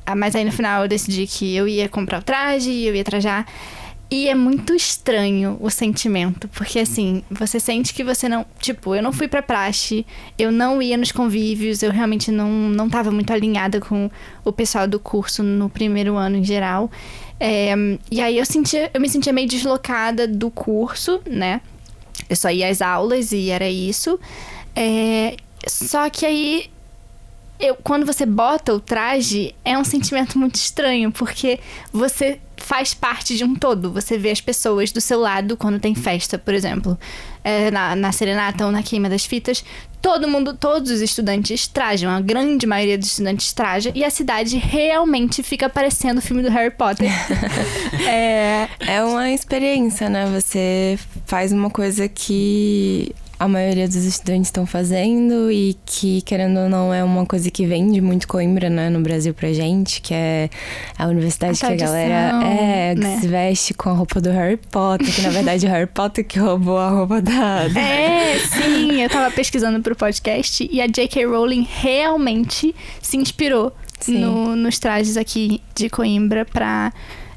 [0.04, 3.04] Ah, Mas aí no final eu decidi que eu ia comprar o traje, eu ia
[3.04, 3.46] trajar.
[4.12, 8.44] E é muito estranho o sentimento, porque assim, você sente que você não.
[8.58, 10.04] Tipo, eu não fui pra praxe,
[10.38, 14.10] eu não ia nos convívios, eu realmente não, não tava muito alinhada com
[14.44, 16.90] o pessoal do curso no primeiro ano em geral.
[17.40, 17.72] É,
[18.10, 21.62] e aí eu sentia, eu me sentia meio deslocada do curso, né?
[22.28, 24.20] Eu só ia às aulas e era isso.
[24.76, 25.36] É,
[25.66, 26.70] só que aí
[27.62, 31.60] eu, quando você bota o traje, é um sentimento muito estranho, porque
[31.92, 33.92] você faz parte de um todo.
[33.92, 36.98] Você vê as pessoas do seu lado quando tem festa, por exemplo,
[37.44, 39.64] é, na, na serenata ou na queima das fitas.
[40.00, 44.56] Todo mundo, todos os estudantes trajam, a grande maioria dos estudantes traja, e a cidade
[44.56, 47.08] realmente fica parecendo o filme do Harry Potter.
[48.08, 50.26] é, É uma experiência, né?
[50.34, 53.14] Você faz uma coisa que
[53.44, 57.66] a maioria dos estudantes estão fazendo e que, querendo ou não, é uma coisa que
[57.66, 60.48] vende muito Coimbra, né, no Brasil pra gente, que é
[60.98, 63.18] a universidade A que a galera tradição, é, né?
[63.20, 66.24] se veste com a roupa do Harry Potter, que na verdade é o Harry Potter
[66.24, 67.64] que roubou a roupa da.
[67.78, 71.24] É, sim, eu tava pesquisando pro podcast e a J.K.
[71.26, 73.72] Rowling realmente se inspirou
[74.08, 76.92] no- nos trajes aqui de Coimbra pra,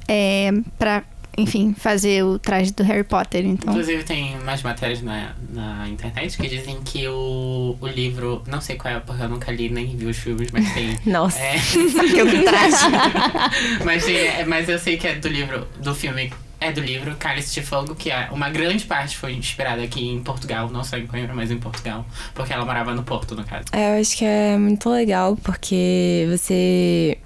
[0.07, 1.03] é, pra,
[1.37, 3.45] enfim, fazer o traje do Harry Potter.
[3.45, 8.41] Então, Inclusive, tem mais matérias na, na internet que dizem que o, o livro.
[8.47, 10.97] Não sei qual é, porque eu nunca li nem vi os filmes, mas tem.
[11.11, 12.85] Nossa, É, que eu traje.
[13.83, 16.31] mas, tem, é, mas eu sei que é do livro, do filme.
[16.57, 20.23] É do livro Cálice de Fogo, que é uma grande parte foi inspirada aqui em
[20.23, 23.65] Portugal, não só em Coimbra, mas em Portugal, porque ela morava no Porto, no caso.
[23.73, 27.17] É, eu acho que é muito legal porque você.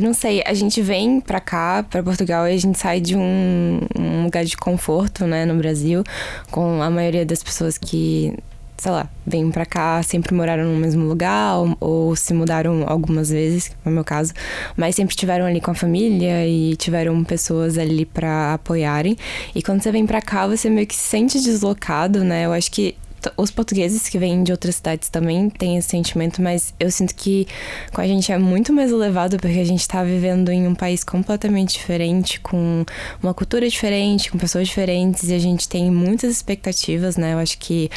[0.00, 3.80] Não sei, a gente vem pra cá, pra Portugal, e a gente sai de um,
[3.98, 6.04] um lugar de conforto, né, no Brasil,
[6.50, 8.32] com a maioria das pessoas que,
[8.76, 13.30] sei lá, vêm pra cá, sempre moraram no mesmo lugar, ou, ou se mudaram algumas
[13.30, 14.32] vezes, que é o meu caso,
[14.76, 19.16] mas sempre estiveram ali com a família e tiveram pessoas ali pra apoiarem.
[19.54, 22.46] E quando você vem pra cá, você meio que se sente deslocado, né?
[22.46, 22.94] Eu acho que
[23.36, 27.46] os portugueses que vêm de outras cidades também têm esse sentimento, mas eu sinto que
[27.92, 31.02] com a gente é muito mais elevado porque a gente tá vivendo em um país
[31.04, 32.84] completamente diferente, com
[33.22, 37.34] uma cultura diferente, com pessoas diferentes e a gente tem muitas expectativas, né?
[37.34, 37.90] Eu acho que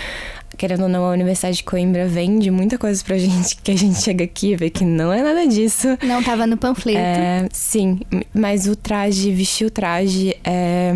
[0.58, 4.02] querendo ou não, a Universidade de Coimbra vende muita coisa pra gente que a gente
[4.02, 5.88] chega aqui e vê que não é nada disso.
[6.04, 7.00] Não tava no panfleto.
[7.00, 8.00] É, sim,
[8.34, 10.94] mas o traje, vestir o traje é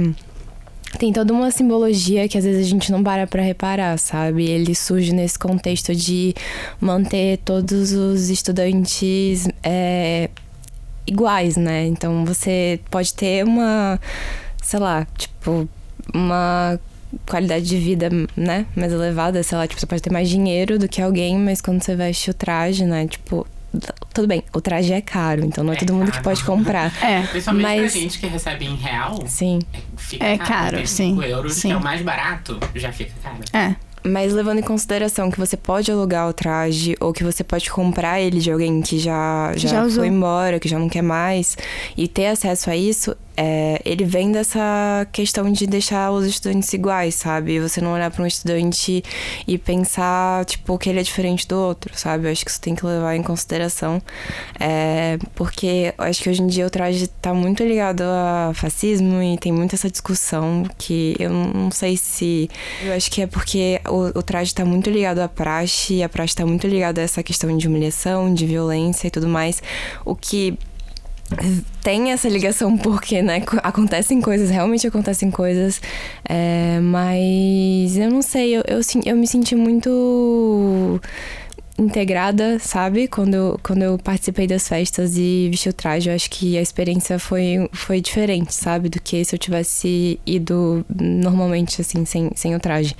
[0.97, 4.45] tem toda uma simbologia que às vezes a gente não para pra reparar, sabe?
[4.45, 6.33] Ele surge nesse contexto de
[6.79, 10.29] manter todos os estudantes é,
[11.05, 11.85] iguais, né?
[11.85, 13.99] Então você pode ter uma,
[14.61, 15.67] sei lá, tipo,
[16.13, 16.79] uma
[17.25, 20.87] qualidade de vida, né, mais elevada, sei lá, tipo, você pode ter mais dinheiro do
[20.87, 23.47] que alguém, mas quando você veste o traje, né, tipo,
[24.13, 26.17] tudo bem, o traje é caro, então não é, é todo mundo caro.
[26.17, 26.91] que pode comprar.
[27.05, 27.21] É.
[27.27, 27.91] Principalmente mas...
[27.91, 29.23] pra gente que recebe em real.
[29.27, 29.59] Sim.
[29.73, 31.23] É, fica é caro, caro sim.
[31.23, 31.67] euros, sim.
[31.67, 33.37] que é o mais barato, já fica caro.
[33.53, 33.75] É.
[34.03, 38.21] Mas levando em consideração que você pode alugar o traje ou que você pode comprar
[38.21, 41.57] ele de alguém que já, já, já foi embora, que já não quer mais,
[41.97, 47.15] e ter acesso a isso, é, ele vem dessa questão de deixar os estudantes iguais,
[47.15, 47.59] sabe?
[47.59, 49.03] Você não olhar para um estudante
[49.47, 52.27] e pensar, tipo, que ele é diferente do outro, sabe?
[52.27, 54.01] Eu acho que isso tem que levar em consideração.
[54.59, 59.21] É, porque eu acho que hoje em dia o traje tá muito ligado a fascismo
[59.21, 62.49] e tem muito essa discussão que eu não sei se.
[62.83, 66.09] Eu acho que é porque o, o traje tá muito ligado à praxe, e a
[66.09, 69.61] praxe tá muito ligada a essa questão de humilhação, de violência e tudo mais.
[70.05, 70.57] O que
[71.81, 75.81] tem essa ligação porque, né, acontecem coisas, realmente acontecem coisas,
[76.27, 81.01] é, mas eu não sei, eu, eu, eu me senti muito
[81.77, 83.07] integrada, sabe?
[83.07, 86.61] Quando eu, quando eu participei das festas e vesti o traje, eu acho que a
[86.61, 88.87] experiência foi, foi diferente, sabe?
[88.87, 92.95] Do que se eu tivesse ido normalmente, assim, sem, sem o traje.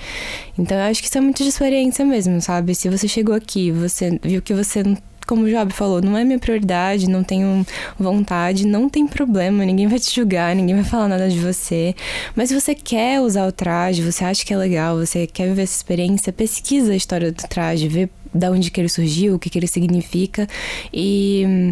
[0.58, 2.76] Então eu acho que isso é muito de experiência mesmo, sabe?
[2.76, 6.24] Se você chegou aqui, você viu que você não como o Job falou, não é
[6.24, 7.66] minha prioridade, não tenho
[8.00, 11.96] vontade, não tem problema, ninguém vai te julgar, ninguém vai falar nada de você.
[12.36, 15.64] Mas se você quer usar o traje, você acha que é legal, você quer viver
[15.64, 19.50] essa experiência, pesquisa a história do traje, vê da onde que ele surgiu, o que
[19.50, 20.48] que ele significa
[20.94, 21.72] e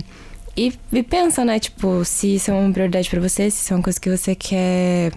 [0.55, 3.75] e, e pensa, né, tipo, se isso é uma prioridade para você, se isso é
[3.75, 5.11] uma coisa que você quer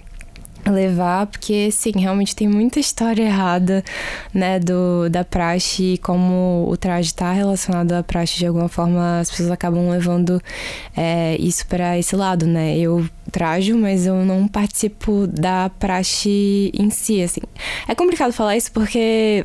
[0.70, 3.84] levar, porque sim, realmente tem muita história errada,
[4.32, 9.20] né, do, da praxe e como o traje está relacionado à praxe de alguma forma,
[9.20, 10.40] as pessoas acabam levando
[10.96, 12.76] é, isso para esse lado, né?
[12.78, 17.40] Eu trajo, mas eu não participo da praxe em si, assim.
[17.88, 19.44] É complicado falar isso porque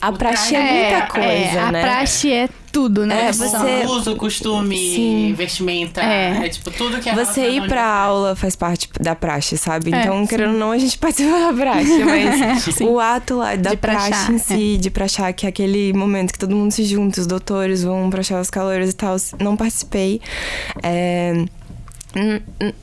[0.00, 1.80] a praxe é muita é, coisa, é, né?
[1.80, 3.28] A praxe é tudo, né?
[3.28, 3.86] É, você...
[3.86, 5.34] Uso, costume, Sim.
[5.34, 6.46] vestimenta, é.
[6.46, 6.48] é.
[6.48, 9.92] tipo tudo que é Você ir pra aula faz parte da praxe, sabe?
[9.94, 13.70] É, então, querendo ou não, a gente participa da praxe, mas o ato lá da
[13.70, 14.78] de praxe prachar, em si, é.
[14.78, 18.40] de prachar, que é aquele momento que todo mundo se junta, os doutores vão prachar
[18.40, 20.20] os calores e tal, não participei.
[20.82, 21.44] É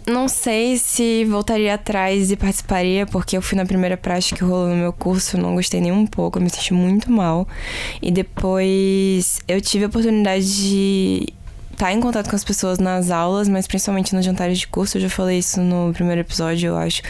[0.05, 4.67] não sei se voltaria atrás e participaria, porque eu fui na primeira prática que rolou
[4.69, 7.47] no meu curso, não gostei nem um pouco, eu me senti muito mal.
[8.01, 11.33] E depois eu tive a oportunidade de
[11.79, 14.97] tá em contato com as pessoas nas aulas, mas principalmente nos jantares de curso.
[14.97, 17.01] Eu já falei isso no primeiro episódio, eu acho.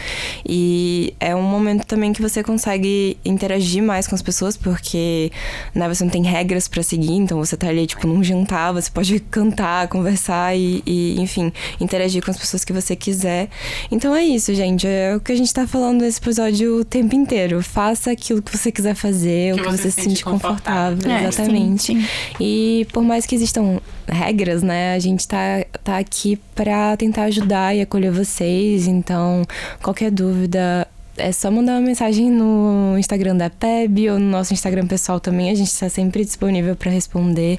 [0.48, 5.32] E é um momento também que você consegue interagir mais com as pessoas, porque
[5.74, 8.88] né, você não tem regras para seguir, então você tá ali, tipo, num jantar, você
[8.88, 13.48] pode cantar, conversar e, e, enfim, interagir com as pessoas que você quiser.
[13.90, 14.86] Então é isso, gente.
[14.86, 17.60] É o que a gente tá falando nesse episódio o tempo inteiro.
[17.60, 20.96] Faça aquilo que você quiser fazer, que o que você, se sente confortável.
[20.96, 21.10] confortável.
[21.10, 21.82] É, exatamente.
[21.82, 22.06] Sim, sim.
[22.38, 24.94] E por mais que existam regras, né?
[24.94, 28.86] A gente tá, tá aqui para tentar ajudar e acolher vocês.
[28.86, 29.42] Então,
[29.82, 30.86] qualquer dúvida,
[31.20, 35.50] é só mandar uma mensagem no Instagram da PEB ou no nosso Instagram pessoal também.
[35.50, 37.58] A gente está sempre disponível para responder.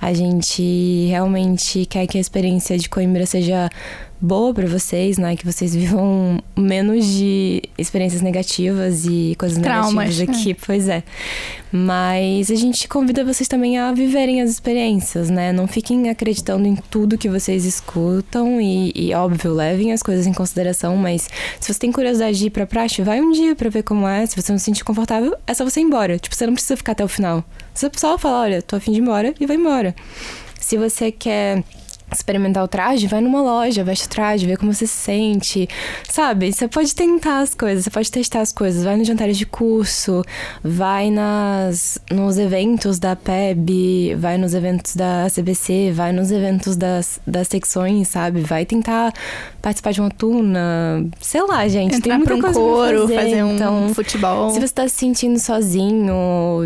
[0.00, 3.68] A gente realmente quer que a experiência de Coimbra seja
[4.24, 5.36] boa para vocês, né?
[5.36, 10.56] Que vocês vivam menos de experiências negativas e coisas Traumas, negativas aqui, é.
[10.66, 11.02] pois é.
[11.70, 15.52] Mas a gente convida vocês também a viverem as experiências, né?
[15.52, 20.32] Não fiquem acreditando em tudo que vocês escutam e, e óbvio, levem as coisas em
[20.32, 21.28] consideração, mas
[21.60, 24.24] se você tem curiosidade de ir pra praxe, vai um dia para ver como é.
[24.24, 26.18] Se você não se sentir confortável, é só você ir embora.
[26.18, 27.44] Tipo, você não precisa ficar até o final.
[27.74, 29.94] Você só fala, olha, tô afim de ir embora e vai embora.
[30.58, 31.62] Se você quer
[32.16, 35.68] experimentar o traje, vai numa loja, veste o traje, vê como você se sente,
[36.08, 36.52] sabe?
[36.52, 40.22] Você pode tentar as coisas, você pode testar as coisas, vai nos jantares de curso,
[40.62, 47.20] vai nas nos eventos da PEB, vai nos eventos da CBC, vai nos eventos das,
[47.26, 48.40] das secções, sabe?
[48.40, 49.12] Vai tentar
[49.60, 53.42] participar de uma tuna, sei lá, gente, Entrar tem muita um coisa coro, fazer, fazer
[53.42, 53.94] um então...
[53.94, 54.50] futebol.
[54.50, 56.14] Se você tá se sentindo sozinho,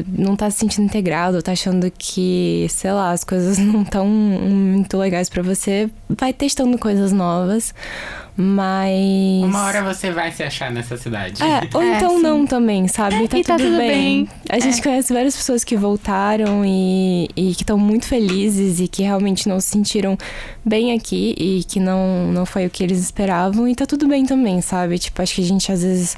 [0.09, 4.97] não tá se sentindo integrado, tá achando que, sei lá, as coisas não estão muito
[4.97, 7.75] legais pra você, vai testando coisas novas,
[8.41, 9.43] mas.
[9.45, 11.43] Uma hora você vai se achar nessa cidade.
[11.43, 12.23] É, ou É, então sim.
[12.23, 13.27] não também, sabe?
[13.29, 14.25] tá, e tá tudo, tudo bem.
[14.25, 14.29] bem.
[14.49, 14.83] A gente É.
[14.83, 19.59] conhece várias pessoas que voltaram e, e que estão muito felizes e que realmente não
[19.61, 20.17] se sentiram
[20.65, 23.67] bem aqui e que não, não foi o que eles esperavam.
[23.67, 24.99] E tá tudo bem também, sabe?
[24.99, 26.17] Tipo, acho que a gente às vezes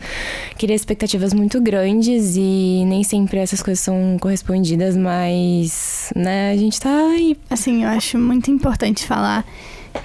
[0.58, 6.78] cria expectativas muito grandes e nem sempre essas coisas são correspondidas, mas, né, a gente
[6.78, 7.36] tá aí.
[7.48, 9.44] Assim, eu acho muito importante falar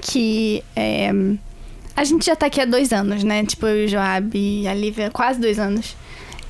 [0.02, 1.12] que é,
[1.96, 3.44] a gente já tá aqui há dois anos, né?
[3.46, 5.96] Tipo, eu e o Joab e a Lívia, quase dois anos.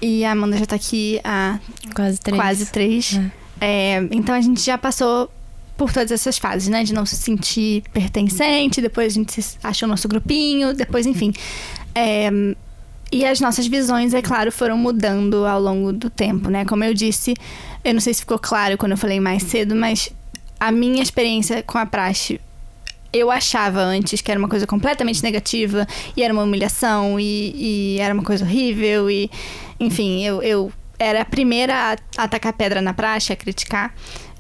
[0.02, 1.60] E a Amanda já tá aqui há
[1.94, 2.38] Quase três.
[2.42, 3.20] quase três.
[3.62, 5.32] É, então a gente já passou
[5.78, 6.84] por todas essas fases, né?
[6.84, 11.34] De não se sentir pertencente, depois a gente achou nosso grupinho, depois, enfim.
[11.94, 12.30] É,
[13.12, 16.66] e as nossas visões, é claro, foram mudando ao longo do tempo, né?
[16.66, 17.34] Como eu disse,
[17.84, 20.12] eu não sei se ficou claro quando eu falei mais cedo, mas
[20.60, 22.40] a minha experiência com a praxe
[23.16, 28.00] eu achava antes que era uma coisa completamente negativa e era uma humilhação e, e
[28.00, 29.30] era uma coisa horrível e
[29.80, 33.94] enfim eu, eu era a primeira a atacar pedra na praxe a criticar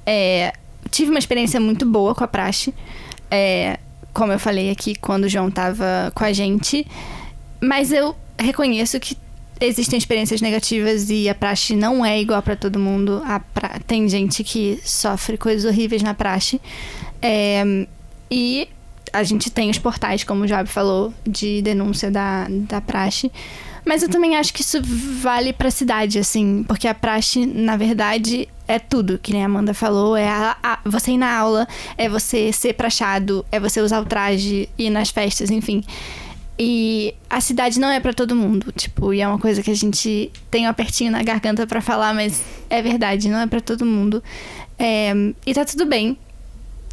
[0.05, 0.53] É,
[0.91, 2.73] tive uma experiência muito boa com a praxe
[3.31, 3.79] É,
[4.13, 6.85] como eu falei aqui quando o João tava com a gente
[7.61, 9.17] mas eu reconheço que
[9.59, 13.21] existem experiências negativas e a praxe não é igual para todo mundo.
[13.53, 13.79] Pra...
[13.87, 16.59] Tem gente que sofre coisas horríveis na praxe.
[17.21, 17.87] É,
[18.29, 18.67] E
[19.13, 23.31] a gente tem os portais, como o Job falou, de denúncia da, da praxe.
[23.85, 24.79] Mas eu também acho que isso
[25.21, 29.75] vale pra cidade, assim, porque a praxe, na verdade, é tudo, que nem a Amanda
[29.75, 30.17] falou.
[30.17, 31.67] É a, a- você ir na aula,
[31.97, 35.83] é você ser prachado, é você usar o traje, ir nas festas, enfim.
[36.57, 39.75] E a cidade não é pra todo mundo, tipo, e é uma coisa que a
[39.75, 43.85] gente tem um apertinho na garganta pra falar, mas é verdade, não é pra todo
[43.85, 44.23] mundo.
[44.79, 45.13] É,
[45.45, 46.17] e tá tudo bem.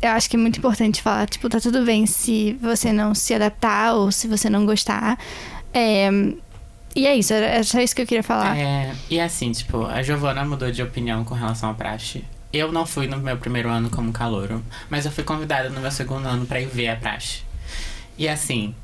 [0.02, 3.32] Eu acho que é muito importante falar, tipo, tá tudo bem se você não se
[3.32, 5.16] adaptar ou se você não gostar.
[5.72, 6.10] É,
[6.94, 8.56] e é isso, era só isso que eu queria falar.
[8.56, 12.24] É, e assim, tipo, a Giovana mudou de opinião com relação à praxe.
[12.52, 15.90] Eu não fui no meu primeiro ano como calouro, mas eu fui convidada no meu
[15.90, 17.42] segundo ano pra ir ver a praxe.
[18.18, 18.74] E assim,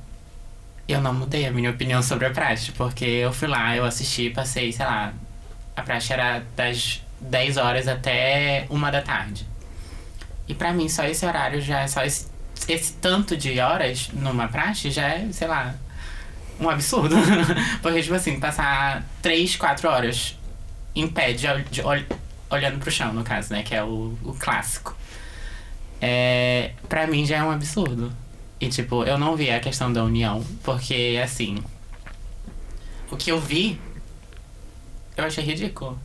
[0.86, 4.30] eu não mudei a minha opinião sobre a praxe, porque eu fui lá, eu assisti,
[4.30, 5.12] passei, sei lá,
[5.76, 9.47] a praxe era das 10 horas até uma da tarde.
[10.48, 12.26] E pra mim, só esse horário já, só esse,
[12.66, 15.74] esse tanto de horas numa praxe já é, sei lá,
[16.58, 17.14] um absurdo.
[17.82, 20.36] Porque, tipo assim, passar 3, 4 horas
[20.94, 22.04] em pé, de, de ol-
[22.50, 23.62] olhando pro chão, no caso, né?
[23.62, 24.96] Que é o, o clássico.
[26.00, 28.12] É, pra mim já é um absurdo.
[28.60, 31.58] E, tipo, eu não vi a questão da união, porque, assim.
[33.10, 33.80] O que eu vi,
[35.16, 35.98] eu achei ridículo.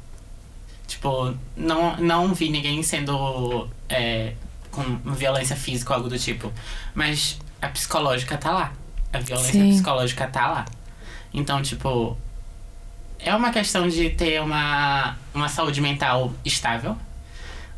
[0.93, 3.67] Tipo, não, não vi ninguém sendo.
[3.89, 4.33] é,
[4.69, 4.83] com
[5.13, 6.51] violência física ou algo do tipo.
[6.93, 8.73] Mas a psicológica tá lá.
[9.11, 9.71] A violência Sim.
[9.71, 10.65] psicológica tá lá.
[11.33, 12.15] Então, tipo.
[13.19, 16.95] É uma questão de ter uma, uma saúde mental estável.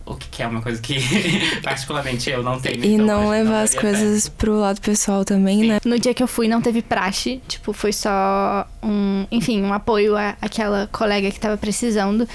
[0.05, 0.95] O que, que é uma coisa que,
[1.63, 2.83] particularmente, eu não tenho.
[2.83, 5.67] E então não levar as coisas pro lado pessoal também, Sim.
[5.69, 5.79] né?
[5.85, 7.41] No dia que eu fui, não teve praxe.
[7.47, 12.27] Tipo, foi só um, enfim, um apoio à- àquela colega que tava precisando.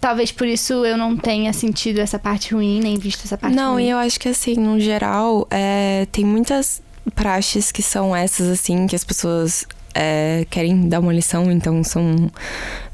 [0.00, 3.74] Talvez por isso eu não tenha sentido essa parte ruim, nem visto essa parte Não,
[3.74, 3.84] ruim.
[3.86, 6.82] e eu acho que assim, no geral, é, tem muitas
[7.14, 12.30] praxes que são essas, assim, que as pessoas é, querem dar uma lição, então são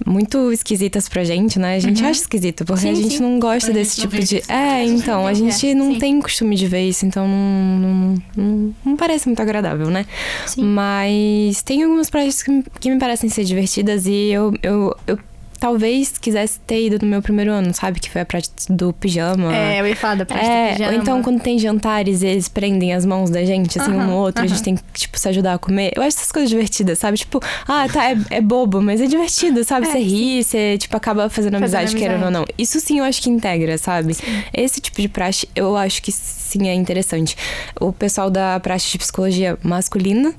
[0.07, 1.77] muito esquisitas pra gente, né?
[1.77, 3.23] A gente acha esquisito, porque Sim, a gente sim.
[3.23, 4.43] não gosta A desse não tipo de.
[4.51, 5.99] É, então, a gente não sim.
[5.99, 10.07] tem costume de ver isso, então não, não, não, não parece muito agradável, né?
[10.57, 15.19] Mas tem algumas praxes que, me- que me parecem ser divertidas e eu, eu, eu
[15.59, 18.01] talvez quisesse ter ido no meu primeiro ano, sabe?
[18.01, 19.55] Que foi a praxe do pijama.
[19.55, 20.93] É, eu ia falar da do É, pijama.
[20.93, 24.17] ou então quando tem jantares eles prendem as mãos da gente, assim, um Aham, no
[24.17, 25.93] outro, a gente tem que, tipo, se ajudar a comer.
[25.97, 27.17] Eu acho essas coisas divertidas, sabe?
[27.19, 29.87] Tipo, ah, tá, é, é bobo, mas é divertido, sabe?
[29.87, 32.47] É, você ri, você, tipo, acaba fazendo Fazendo amizade, querendo ou amizade.
[32.49, 32.55] não.
[32.59, 34.17] Isso sim eu acho que integra, sabe?
[34.53, 36.13] Esse tipo de praxe eu acho que
[36.47, 37.37] sim é interessante.
[37.81, 40.35] O pessoal da praxe de psicologia masculina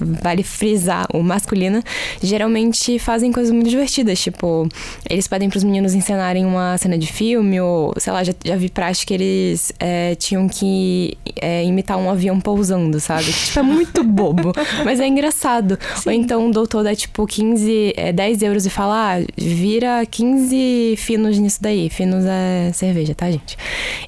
[0.00, 1.82] vale frisar, o masculino,
[2.22, 4.20] geralmente fazem coisas muito divertidas.
[4.20, 4.68] Tipo,
[5.08, 8.68] eles pedem pros meninos encenarem uma cena de filme, ou sei lá, já, já vi
[8.68, 13.32] prática que eles é, tinham que é, imitar um avião pousando, sabe?
[13.32, 14.52] Tipo, é muito bobo,
[14.84, 15.78] mas é engraçado.
[16.06, 20.94] Ou então o doutor dá, tipo, 15, é, 10 euros e fala, ah, vira 15
[20.96, 21.88] finos nisso daí.
[21.90, 23.56] Finos é cerveja, tá, gente?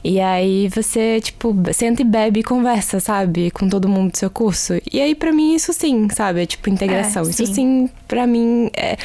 [0.03, 3.51] E aí você, tipo, senta e bebe e conversa, sabe?
[3.51, 4.75] Com todo mundo do seu curso.
[4.93, 6.43] E aí, pra mim, isso sim, sabe?
[6.43, 7.23] É tipo integração.
[7.25, 7.55] É, Isso sim.
[7.55, 8.97] sim, pra mim, é,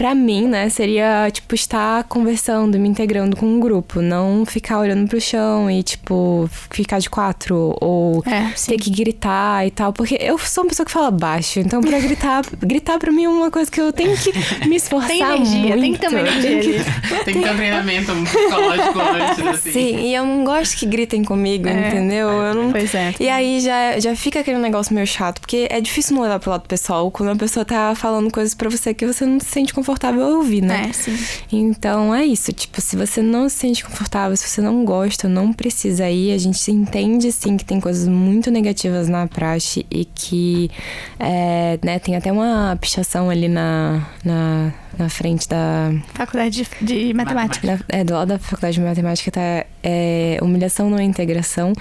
[0.00, 5.06] pra mim, né, seria tipo estar conversando, me integrando com um grupo, não ficar olhando
[5.06, 10.16] pro chão e tipo ficar de quatro ou É, ter que gritar e tal, porque
[10.18, 13.50] eu sou uma pessoa que fala baixo, então pra gritar, gritar pra mim é uma
[13.50, 14.32] coisa que eu tenho que
[14.66, 15.80] me esforçar Tem energia, muito.
[15.82, 17.00] tem que ter uma energia Tem que-.
[17.26, 19.72] Tem que ter um treinamento psicológico antes, assim.
[19.72, 21.88] Sim, e eu não gosto que gritem comigo, É.
[21.88, 22.26] entendeu?
[22.30, 23.14] Eu não Pois é.
[23.20, 26.50] E aí já, já fica aquele negócio meio chato, porque é difícil não levar pro
[26.52, 29.74] lado pessoal quando a pessoa tá falando coisas pra você que você não se sente
[29.74, 29.89] confortável
[30.24, 30.86] a ouvir, né?
[30.90, 31.18] É, sim.
[31.52, 35.52] Então é isso, tipo, se você não se sente confortável, se você não gosta, não
[35.52, 36.32] precisa ir.
[36.32, 40.70] A gente entende sim que tem coisas muito negativas na praxe e que,
[41.18, 47.14] é, né, tem até uma pichação ali na, na, na frente da, Faculdade de, de
[47.14, 47.66] matemática.
[47.66, 51.72] da- é, do lado da faculdade de matemática tá é, humilhação não é integração.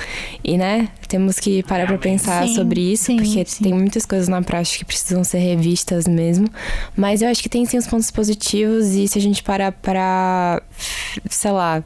[0.43, 2.01] E, né, temos que parar pra Realmente.
[2.21, 3.63] pensar Sim, sobre isso, sim, porque sim.
[3.63, 6.47] tem muitas coisas na prática que precisam ser revistas mesmo.
[6.95, 10.61] Mas eu acho que tem sim os pontos positivos, e se a gente parar pra,
[11.29, 11.83] sei lá,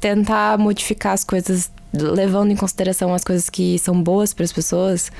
[0.00, 5.10] tentar modificar as coisas, levando em consideração as coisas que são boas para as pessoas.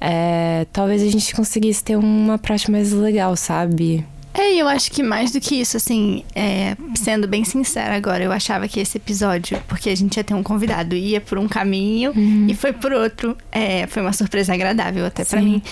[0.00, 4.04] é, talvez a gente conseguisse ter uma prática mais legal, sabe?
[4.34, 8.24] É, e eu acho que mais do que isso, assim, é, sendo bem sincera agora,
[8.24, 11.46] eu achava que esse episódio, porque a gente ia ter um convidado, ia por um
[11.46, 12.12] caminho
[12.48, 13.36] e foi por outro.
[13.50, 15.46] É, foi uma surpresa agradável até pra Sim.
[15.46, 15.62] mim.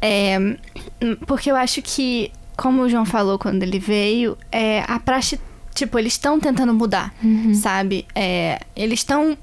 [0.00, 0.38] É,
[1.26, 5.38] porque eu acho que, como o João falou quando ele veio, é, a praxe,
[5.74, 7.14] tipo, eles estão tentando mudar,
[7.54, 8.06] sabe?
[8.14, 9.36] É, eles estão.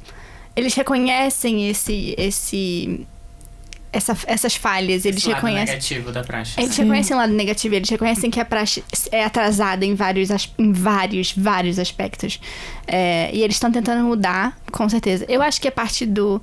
[0.56, 2.16] Eles reconhecem esse.
[2.18, 3.06] esse
[3.94, 5.76] essa, essas falhas, eles Esse lado reconhecem.
[5.76, 6.60] negativo da praxe.
[6.60, 6.82] Eles Sim.
[6.82, 11.32] reconhecem o lado negativo, eles reconhecem que a praxe é atrasada em vários, em vários,
[11.32, 12.42] vários aspectos.
[12.88, 15.26] É, e eles estão tentando mudar, com certeza.
[15.30, 16.42] Eu acho que a parte do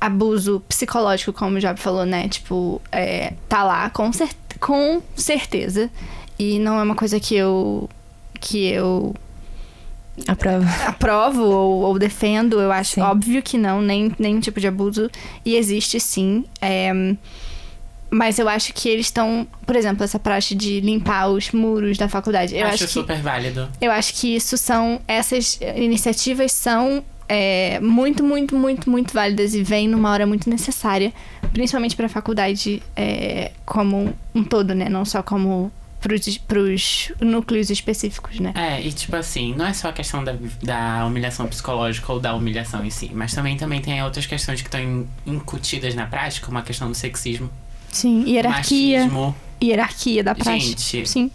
[0.00, 2.28] abuso psicológico, como o Job falou, né?
[2.28, 4.28] Tipo, é, tá lá, com, cer
[4.60, 5.90] com certeza.
[6.38, 7.88] E não é uma coisa que eu.
[8.40, 9.14] que eu
[10.26, 10.66] A prova.
[10.86, 13.00] aprovo ou, ou defendo, eu acho Sim.
[13.02, 15.10] óbvio que não, nem nenhum tipo de abuso.
[15.44, 16.44] E existe sim.
[16.60, 17.14] é,
[18.10, 22.08] mas eu acho que eles estão, por exemplo, essa praxe de limpar os muros da
[22.08, 22.56] faculdade.
[22.56, 23.68] Eu acho, acho, que, super válido.
[23.80, 25.00] eu acho que isso são.
[25.06, 31.12] Essas iniciativas são é, muito, muito, muito, muito válidas e vêm numa hora muito necessária,
[31.52, 34.88] principalmente para a faculdade é, como um todo, né?
[34.88, 35.70] Não só como
[36.00, 38.52] pros, pros núcleos específicos, né?
[38.54, 42.34] É, e tipo assim, não é só a questão da, da humilhação psicológica ou da
[42.34, 46.46] humilhação em si, mas também, também tem outras questões que estão in- incutidas na prática,
[46.46, 47.50] como a questão do sexismo,
[47.90, 48.98] Sim, hierarquia.
[49.00, 50.60] machismo, Hierarquia da praxe.
[50.68, 51.06] Gente.
[51.08, 51.30] Sim.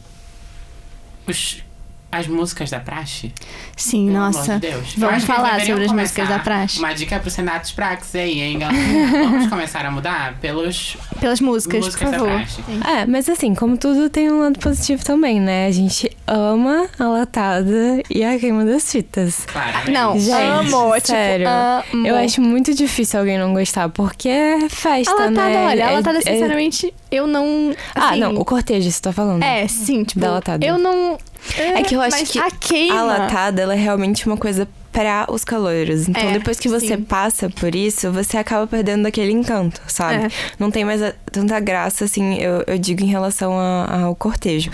[1.27, 1.61] os,
[2.13, 3.33] as músicas da praxe.
[3.75, 4.53] Sim, Pelo nossa.
[4.53, 6.79] amor de Vamos falar sobre as músicas da praxe.
[6.79, 8.79] Uma dica pro Senatos Praxis aí, hein, galera?
[9.11, 12.87] Vamos começar a mudar pelos Pelas músicas, músicas por da favor.
[12.87, 15.67] É, mas assim, como tudo tem um lado positivo também, né?
[15.67, 19.45] A gente ama a latada e a queima das fitas.
[19.45, 19.91] Claro.
[19.91, 21.47] Não, Gente, amo, tipo, sério.
[21.49, 22.07] amo.
[22.07, 25.65] Eu acho muito difícil alguém não gostar, porque é festa, A latada, né?
[25.65, 27.73] olha, a É- latada, é- sinceramente, eu não.
[27.95, 29.43] Ah, assim, não, o cortejo você tá falando.
[29.43, 30.65] É, sim, tipo, Da latada.
[30.65, 31.17] eu não.
[31.57, 32.99] É que eu acho que a queima.
[32.99, 36.07] A latada, ela é realmente uma coisa pra os caloiros.
[36.07, 37.01] Então, É, depois que você sim.
[37.03, 40.25] passa por isso, você acaba perdendo aquele encanto, sabe?
[40.25, 40.29] É.
[40.59, 44.71] Não tem mais a- tanta graça, assim, eu, eu digo em relação a- ao cortejo.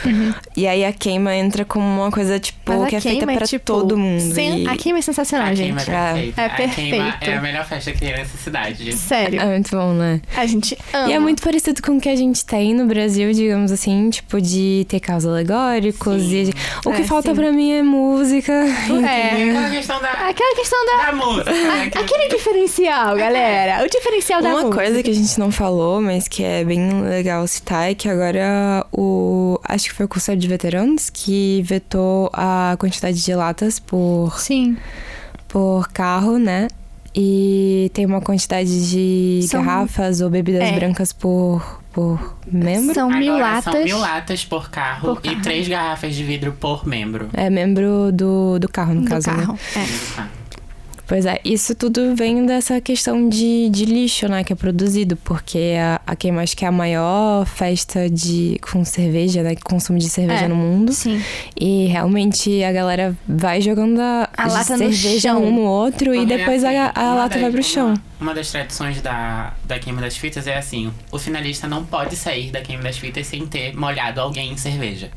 [0.55, 2.85] E aí a queima entra como uma coisa, tipo, Uhum.
[2.85, 4.33] Que é feita queima pra tipo, todo mundo.
[4.35, 5.73] sen- e- A queima é sensacional, A gente.
[5.73, 6.41] queima é perfeita.
[6.41, 7.17] É A queima perfeito.
[7.31, 8.93] é a melhor festa que tem nessa cidade.
[8.97, 9.39] Sério.
[9.41, 10.21] É muito bom, né?
[10.35, 11.09] A gente ama.
[11.09, 14.39] E é muito parecido com o que a gente tem no Brasil, digamos assim, tipo,
[14.41, 16.23] de ter carros alegóricos.
[16.23, 16.51] E...
[16.85, 17.35] O que É, falta sim.
[17.35, 18.51] pra mim é música.
[18.53, 19.49] É.
[19.49, 21.05] Aquela questão da, Aquela questão da.
[21.05, 21.51] da música.
[21.51, 21.89] né?
[21.89, 23.83] Que- Aquele diferencial, galera.
[23.85, 24.75] O diferencial da Uma música.
[24.83, 28.85] coisa que a gente não falou, mas que é bem legal citar, é que agora
[28.91, 29.59] o.
[29.63, 34.77] Acho que foi o Conselho de Veteranos que vetou a quantidade de latas por, Sim.
[35.47, 36.67] por carro, né?
[37.15, 40.71] E tem uma quantidade de São- garrafas ou bebidas É.
[40.73, 42.93] brancas por, por membro.
[42.93, 43.73] São mil Agora latas.
[43.73, 45.41] São mil latas por carro, Por e carro.
[45.41, 47.29] três garrafas de vidro por membro.
[47.33, 49.37] É membro do, do carro, no do caso, né?
[49.45, 49.59] carro.
[49.75, 50.39] É.
[51.09, 55.73] Pois é, isso tudo vem dessa questão de, de lixo, né, que é produzido, porque
[55.81, 60.07] a, a Queima acho que é a maior festa de com cerveja, né, consumo de
[60.07, 60.47] cerveja É.
[60.47, 60.93] no mundo.
[60.93, 61.19] Sim.
[61.59, 65.43] E realmente a galera vai jogando a, A lata no cerveja chão.
[65.43, 67.87] um no outro e Porque, depois assim, a, a uma lata das- vai pro chão.
[67.87, 72.15] Uma, uma das tradições da, da queima das fitas é assim: o finalista não pode
[72.15, 75.09] sair da queima das fitas sem ter molhado alguém em cerveja.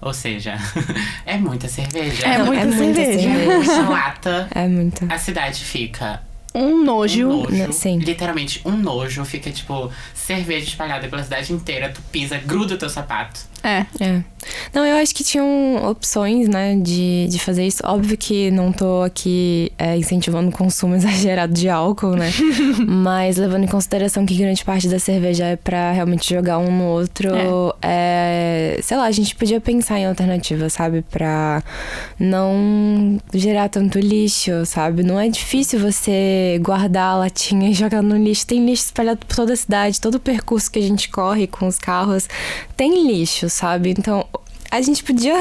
[0.00, 0.58] Ou seja,
[1.24, 2.26] é muita cerveja.
[2.26, 3.28] É Não, muita cerveja.
[3.28, 4.48] É muita lata.
[4.54, 5.06] É muito.
[5.12, 6.20] A cidade fica
[6.54, 7.28] Um nojo.
[7.28, 7.50] um nojo.
[7.56, 7.98] Né, sim.
[7.98, 9.24] Literalmente um nojo.
[9.24, 11.88] Fica, tipo, cerveja espalhada pela cidade inteira.
[11.90, 13.40] Tu pisa, gruda o teu sapato.
[13.64, 13.86] É.
[13.98, 14.22] É.
[14.74, 17.82] Não, eu acho que tinham opções, né, de, de fazer isso.
[17.82, 22.30] Óbvio que não tô aqui é, incentivando o consumo exagerado de álcool, né?
[22.86, 26.84] Mas levando em consideração que grande parte da cerveja é pra realmente jogar um no
[26.84, 27.28] outro,
[27.80, 31.02] é, sei lá, a gente podia pensar em alternativas, sabe?
[31.10, 31.62] Pra
[32.18, 35.02] não gerar tanto lixo, sabe?
[35.02, 38.46] Não é difícil você guardar a latinha e jogar no lixo.
[38.46, 41.66] Tem lixo espalhado por toda a cidade, todo o percurso que a gente corre com
[41.66, 42.28] os carros
[42.76, 43.90] tem lixo, sabe?
[43.90, 44.26] Então,
[44.70, 45.36] a gente podia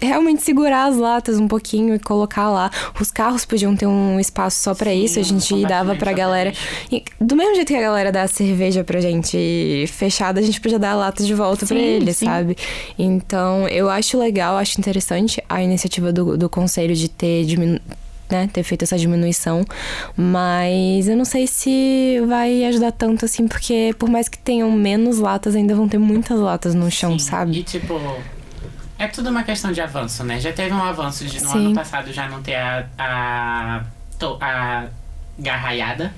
[0.00, 2.70] realmente segurar as latas um pouquinho e colocar lá.
[3.00, 6.52] Os carros podiam ter um espaço só pra Sim, isso, a gente dava pra galera.
[6.90, 10.60] E do mesmo jeito que a galera dá a cerveja pra gente fechada, a gente
[10.60, 12.26] podia dar a lata de volta pra Sim, eles, sim.
[12.26, 12.56] sabe?
[12.96, 17.80] Então, eu acho legal, acho interessante a iniciativa do, do conselho de ter diminu
[18.30, 19.64] né, ter feito essa diminuição,
[20.16, 25.18] mas eu não sei se vai ajudar tanto assim, porque por mais que tenham menos
[25.18, 27.58] latas, ainda vão ter muitas latas no chão, Sim, sabe?
[27.58, 27.98] E tipo.
[28.98, 30.40] É tudo uma questão de avanço, né?
[30.40, 31.66] Já teve um avanço de no Sim.
[31.66, 32.88] ano passado já não ter a.
[32.98, 33.84] a,
[34.40, 34.86] a
[35.38, 36.12] garraiada.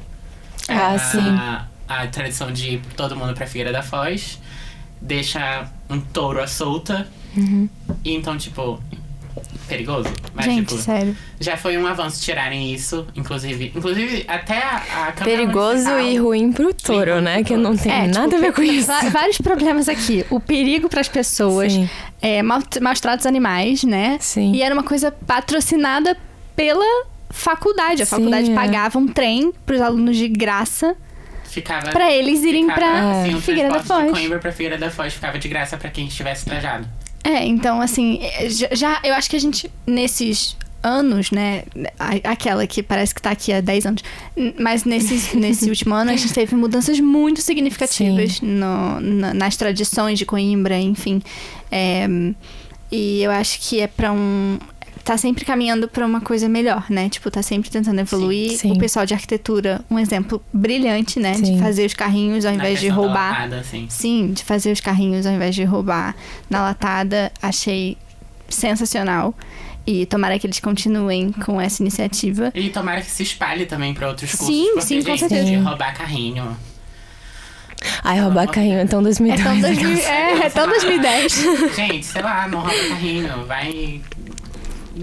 [0.67, 1.39] Ah, a, sim.
[1.87, 4.41] A tradição de ir todo mundo pra Figueira da Foz.
[5.01, 7.07] Deixa um touro à solta.
[7.37, 7.69] Uhum.
[8.03, 8.81] E então, tipo.
[9.69, 10.09] Perigoso.
[10.35, 11.17] Mas, Gente, tipo, sério.
[11.39, 13.07] já foi um avanço tirarem isso.
[13.15, 17.35] Inclusive, inclusive até a, a Perigoso Municipal- e ruim pro touro, ruim né?
[17.37, 18.89] pro Que não tem É, nada tipo, a ver com isso.
[19.13, 20.25] Vários problemas aqui.
[20.31, 21.89] O perigo pras pessoas, Sim.
[22.21, 24.17] é, maus tratos animais, né?
[24.21, 24.53] Sim.
[24.55, 26.17] E era uma coisa patrocinada
[26.57, 26.85] pela
[27.31, 28.03] faculdade.
[28.03, 28.55] A Sim, faculdade é.
[28.55, 30.97] pagava um trem pros alunos de graça
[31.45, 31.91] Ficava.
[31.91, 34.13] pra eles irem ficava, pra assim, o Figueira da transporte Foz.
[34.15, 36.89] de Coimbra pra Figueira da Foz ficava de graça pra quem estivesse trajado.
[37.23, 41.65] É, então, assim, é, já, eu acho que a gente, nesses anos, né,
[42.25, 44.03] aquela que parece que tá aqui há 10 anos,
[44.59, 50.19] mas nesses, nesse último ano a gente teve mudanças muito significativas no- na- nas tradições
[50.19, 51.21] de Coimbra, enfim.
[51.71, 52.07] É,
[52.91, 54.59] e eu acho que é pra um.
[55.11, 57.09] Tá sempre caminhando pra uma coisa melhor, né?
[57.09, 58.57] Tipo, tá sempre tentando evoluir.
[58.57, 58.71] Sim.
[58.71, 61.35] O pessoal de arquitetura, um exemplo brilhante, né?
[61.35, 61.55] Sim.
[61.57, 63.33] De fazer os carrinhos ao Na invés de roubar.
[63.33, 63.87] latada, assim.
[63.89, 66.15] Sim, de fazer os carrinhos ao invés de roubar
[66.49, 67.99] na latada, achei
[68.49, 69.35] sensacional.
[69.85, 72.53] E tomara que eles continuem com essa iniciativa.
[72.55, 74.47] E tomara que se espalhe também pra outros cursos.
[74.47, 75.45] Sim, porque, sim, com gente, certeza.
[75.45, 76.57] de roubar carrinho.
[78.05, 79.43] Ai, roubar carrinho é tão É 2002.
[79.43, 81.33] tão, 2000, é, é tão 2010.
[81.75, 83.45] Gente, sei lá, não rouba carrinho.
[83.47, 84.01] Vai.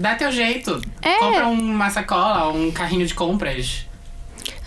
[0.00, 0.80] Dá teu jeito.
[1.02, 1.14] É.
[1.18, 3.86] Compra uma sacola, um carrinho de compras.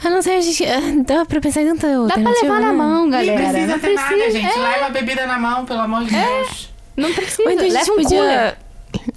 [0.03, 0.63] Ah, não sei, a gente.
[1.05, 2.73] Dá pra pensar em tanta Dá pra levar na né?
[2.73, 3.37] mão, galera.
[3.39, 4.39] Nem precisa não ter nada, precisa.
[4.39, 4.57] gente.
[4.59, 6.69] é, Leva a bebida na mão, pelo amor de Deus.
[6.97, 7.43] não precisa.
[7.43, 8.03] Ou então a gente Leva um cooler.
[8.03, 8.57] podia.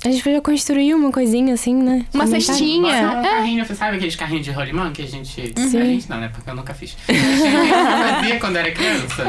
[0.04, 2.04] A gente podia construir uma coisinha assim, né?
[2.12, 2.42] Uma Comentário.
[2.42, 2.86] cestinha.
[2.86, 3.22] Um É.
[3.22, 5.52] carrinho, sabe aqueles carrinhos de rolimã que a gente.
[5.56, 5.80] Sim.
[5.80, 6.28] A gente não, né?
[6.32, 6.96] Porque eu nunca fiz.
[7.08, 9.24] A gente fazia quando era criança.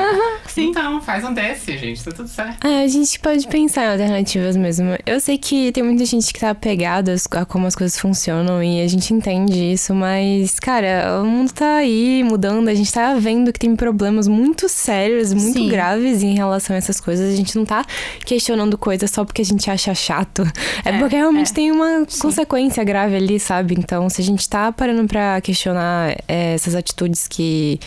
[0.48, 0.70] sim.
[0.70, 2.04] Então, faz um desse, gente.
[2.04, 2.66] Tá tudo certo.
[2.66, 4.98] É, a gente pode pensar em alternativas mesmo.
[5.06, 8.82] Eu sei que tem muita gente que tá apegada a como as coisas funcionam e
[8.82, 13.52] a gente entende isso, mas, cara, o mundo tá aí mudando, a gente tá vendo
[13.54, 15.68] que tem problemas muito sérios, muito Sim.
[15.70, 17.32] graves em relação a essas coisas.
[17.34, 17.86] A gente não tá
[18.26, 20.35] questionando coisas só porque a gente acha chato.
[20.84, 21.54] É, É, porque realmente é.
[21.54, 23.76] tem uma consequência grave ali, sabe?
[23.78, 27.80] Então, se a gente tá parando pra questionar é, essas atitudes que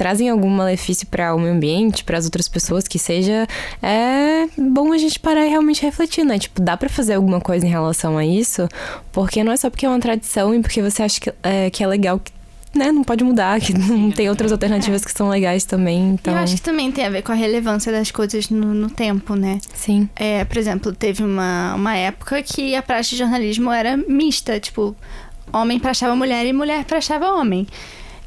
[0.00, 3.46] trazem algum malefício para o meio ambiente, para as outras pessoas, que seja,
[3.82, 6.38] é bom a gente parar e realmente refletir, né?
[6.38, 8.66] Tipo, dá para fazer alguma coisa em relação a isso,
[9.12, 11.84] porque não é só porque é uma tradição e porque você acha que é, que
[11.84, 12.32] é legal que
[12.74, 16.40] né, não pode mudar, que não tem outras alternativas que são legais também, então, Eu
[16.40, 19.58] acho que também tem a ver com a relevância das coisas no, no tempo, né?
[19.74, 20.08] sim.
[20.14, 24.96] É, por exemplo, teve uma, uma época que a praxe de jornalismo era mista, tipo,
[25.52, 27.66] homem praxava mulher e mulher praxava homem.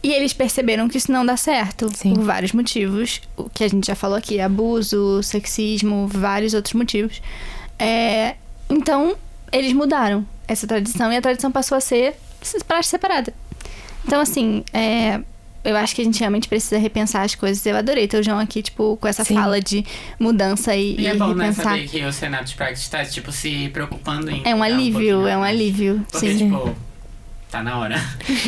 [0.02, 2.14] E eles perceberam que isso não dá certo, Sim.
[2.14, 3.22] por vários motivos.
[3.38, 7.22] O que a gente já falou aqui, abuso, sexismo, vários outros motivos.
[7.80, 8.36] É,
[8.70, 9.16] então,
[9.50, 12.16] eles mudaram essa tradição e a tradição passou a ser
[12.68, 13.34] praxe separada.
[14.06, 15.22] Então, assim, é,
[15.64, 17.66] eu acho que a gente realmente precisa repensar as coisas.
[17.66, 19.36] Eu adorei ter o João aqui, tipo, com essa Sim.
[19.36, 19.86] fala de
[20.20, 23.70] mudança e, E é bom, né, saber que o Senado de Praxis tá, tipo, se
[23.70, 24.42] preocupando em...
[24.46, 25.56] É um alívio, pouquinho é um mais.
[25.56, 26.06] alívio.
[26.12, 26.50] Porque, Sim.
[26.50, 26.76] tipo,
[27.54, 27.96] Tá na hora.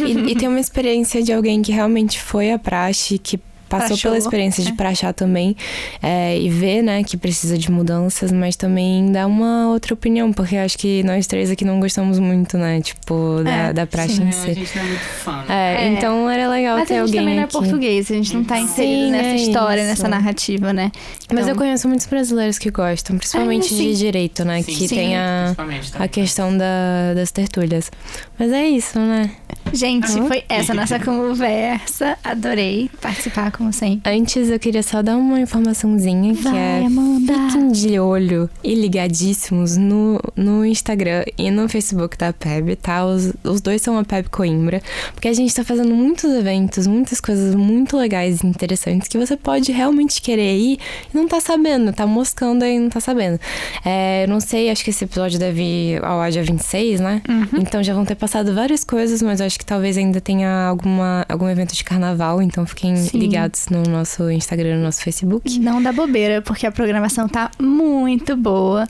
[0.04, 4.18] E, e tem uma experiência de alguém que realmente foi à praxe, que passou pela
[4.18, 4.76] experiência de é.
[4.76, 5.56] prachar também
[6.02, 10.56] é, e vê, né, que precisa de mudanças, mas também dá uma outra opinião, porque
[10.58, 14.24] acho que nós três aqui não gostamos muito, né, tipo, da, É, da praxe Sim,
[14.26, 14.54] em a si.
[14.54, 15.32] gente não é muito fã.
[15.44, 15.46] né?
[15.50, 15.88] É, É.
[15.94, 17.54] então era legal Mas ter a gente alguém também não é aqui.
[17.54, 19.90] português, a gente não tá Sim, inserido nessa é história, isso.
[19.90, 20.92] nessa narrativa, né?
[21.32, 23.78] Mas Então- eu conheço muitos brasileiros que gostam, principalmente sim.
[23.78, 25.56] de direito, né, Sim, que sim, tem a,
[26.00, 27.92] a questão da, das tertúlias.
[28.38, 29.32] Mas é isso, né?
[29.74, 30.28] Gente, Ah.
[30.28, 32.18] foi essa nossa conversa.
[32.24, 34.12] Adorei participar, como sempre.
[34.12, 37.34] Antes eu queria só dar uma informaçãozinha que Vai, é Amanda.
[37.52, 43.06] Fiquem de olho e ligadíssimos no, no Instagram e no Facebook da PEB, tá?
[43.06, 44.82] Os, os dois são a PEB Coimbra,
[45.14, 49.38] porque a gente tá fazendo muitos eventos, muitas coisas muito legais e interessantes que você
[49.38, 50.80] pode realmente querer ir
[51.14, 53.40] e não tá sabendo, tá moscando aí e não tá sabendo.
[53.86, 57.22] É, eu não sei, acho que esse episódio deve ir ao ar dia 26, né?
[57.54, 61.26] Então já vão ter passado várias coisas, mas eu acho que talvez ainda tenha alguma,
[61.30, 63.18] algum evento de carnaval, então fiquem Sim.
[63.18, 65.60] ligados no nosso Instagram e no nosso Facebook.
[65.60, 68.88] Não dá bobeira, porque a programação tá muito boa.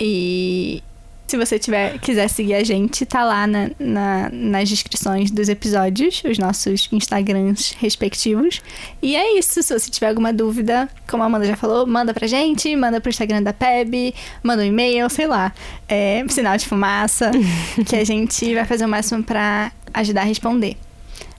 [0.00, 0.82] E
[1.26, 6.22] se você tiver, quiser seguir a gente, tá lá na, na- nas descrições dos episódios,
[6.24, 8.62] os nossos Instagrams respectivos.
[9.02, 9.62] E é isso.
[9.62, 13.10] Se você tiver alguma dúvida, como a Amanda já falou, manda pra gente, manda pro
[13.10, 15.52] Instagram da PEB, manda um e-mail, sei lá.
[15.88, 17.30] É, sinal de fumaça,
[17.86, 20.76] que a gente vai fazer o máximo pra ajudar a responder.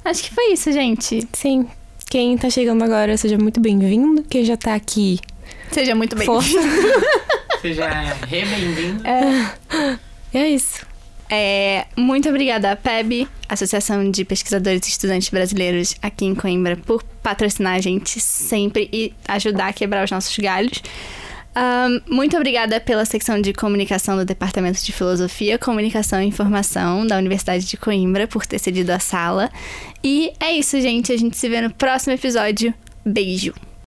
[0.06, 1.28] Acho que foi isso, gente.
[1.34, 1.68] Sim.
[2.10, 4.24] Quem tá chegando agora, seja muito bem-vindo.
[4.24, 5.20] Quem já tá aqui,
[5.72, 6.58] Seja muito bem força.
[7.62, 7.88] Seja
[8.28, 9.04] re bem-vindo.
[10.34, 10.86] E é isso.
[11.30, 17.04] É, muito obrigada à PEB, Associação de Pesquisadores e Estudantes Brasileiros aqui em Coimbra, por
[17.22, 20.82] patrocinar a gente sempre e ajudar a quebrar os nossos galhos.
[21.56, 27.18] Ahn, muito obrigada pela secção de comunicação do Departamento de Filosofia, Comunicação e Informação da
[27.18, 29.50] Universidade de Coimbra por ter cedido a sala.
[30.04, 31.12] E é isso, gente.
[31.12, 32.74] A gente se vê no próximo episódio.
[33.06, 33.69] Beijo!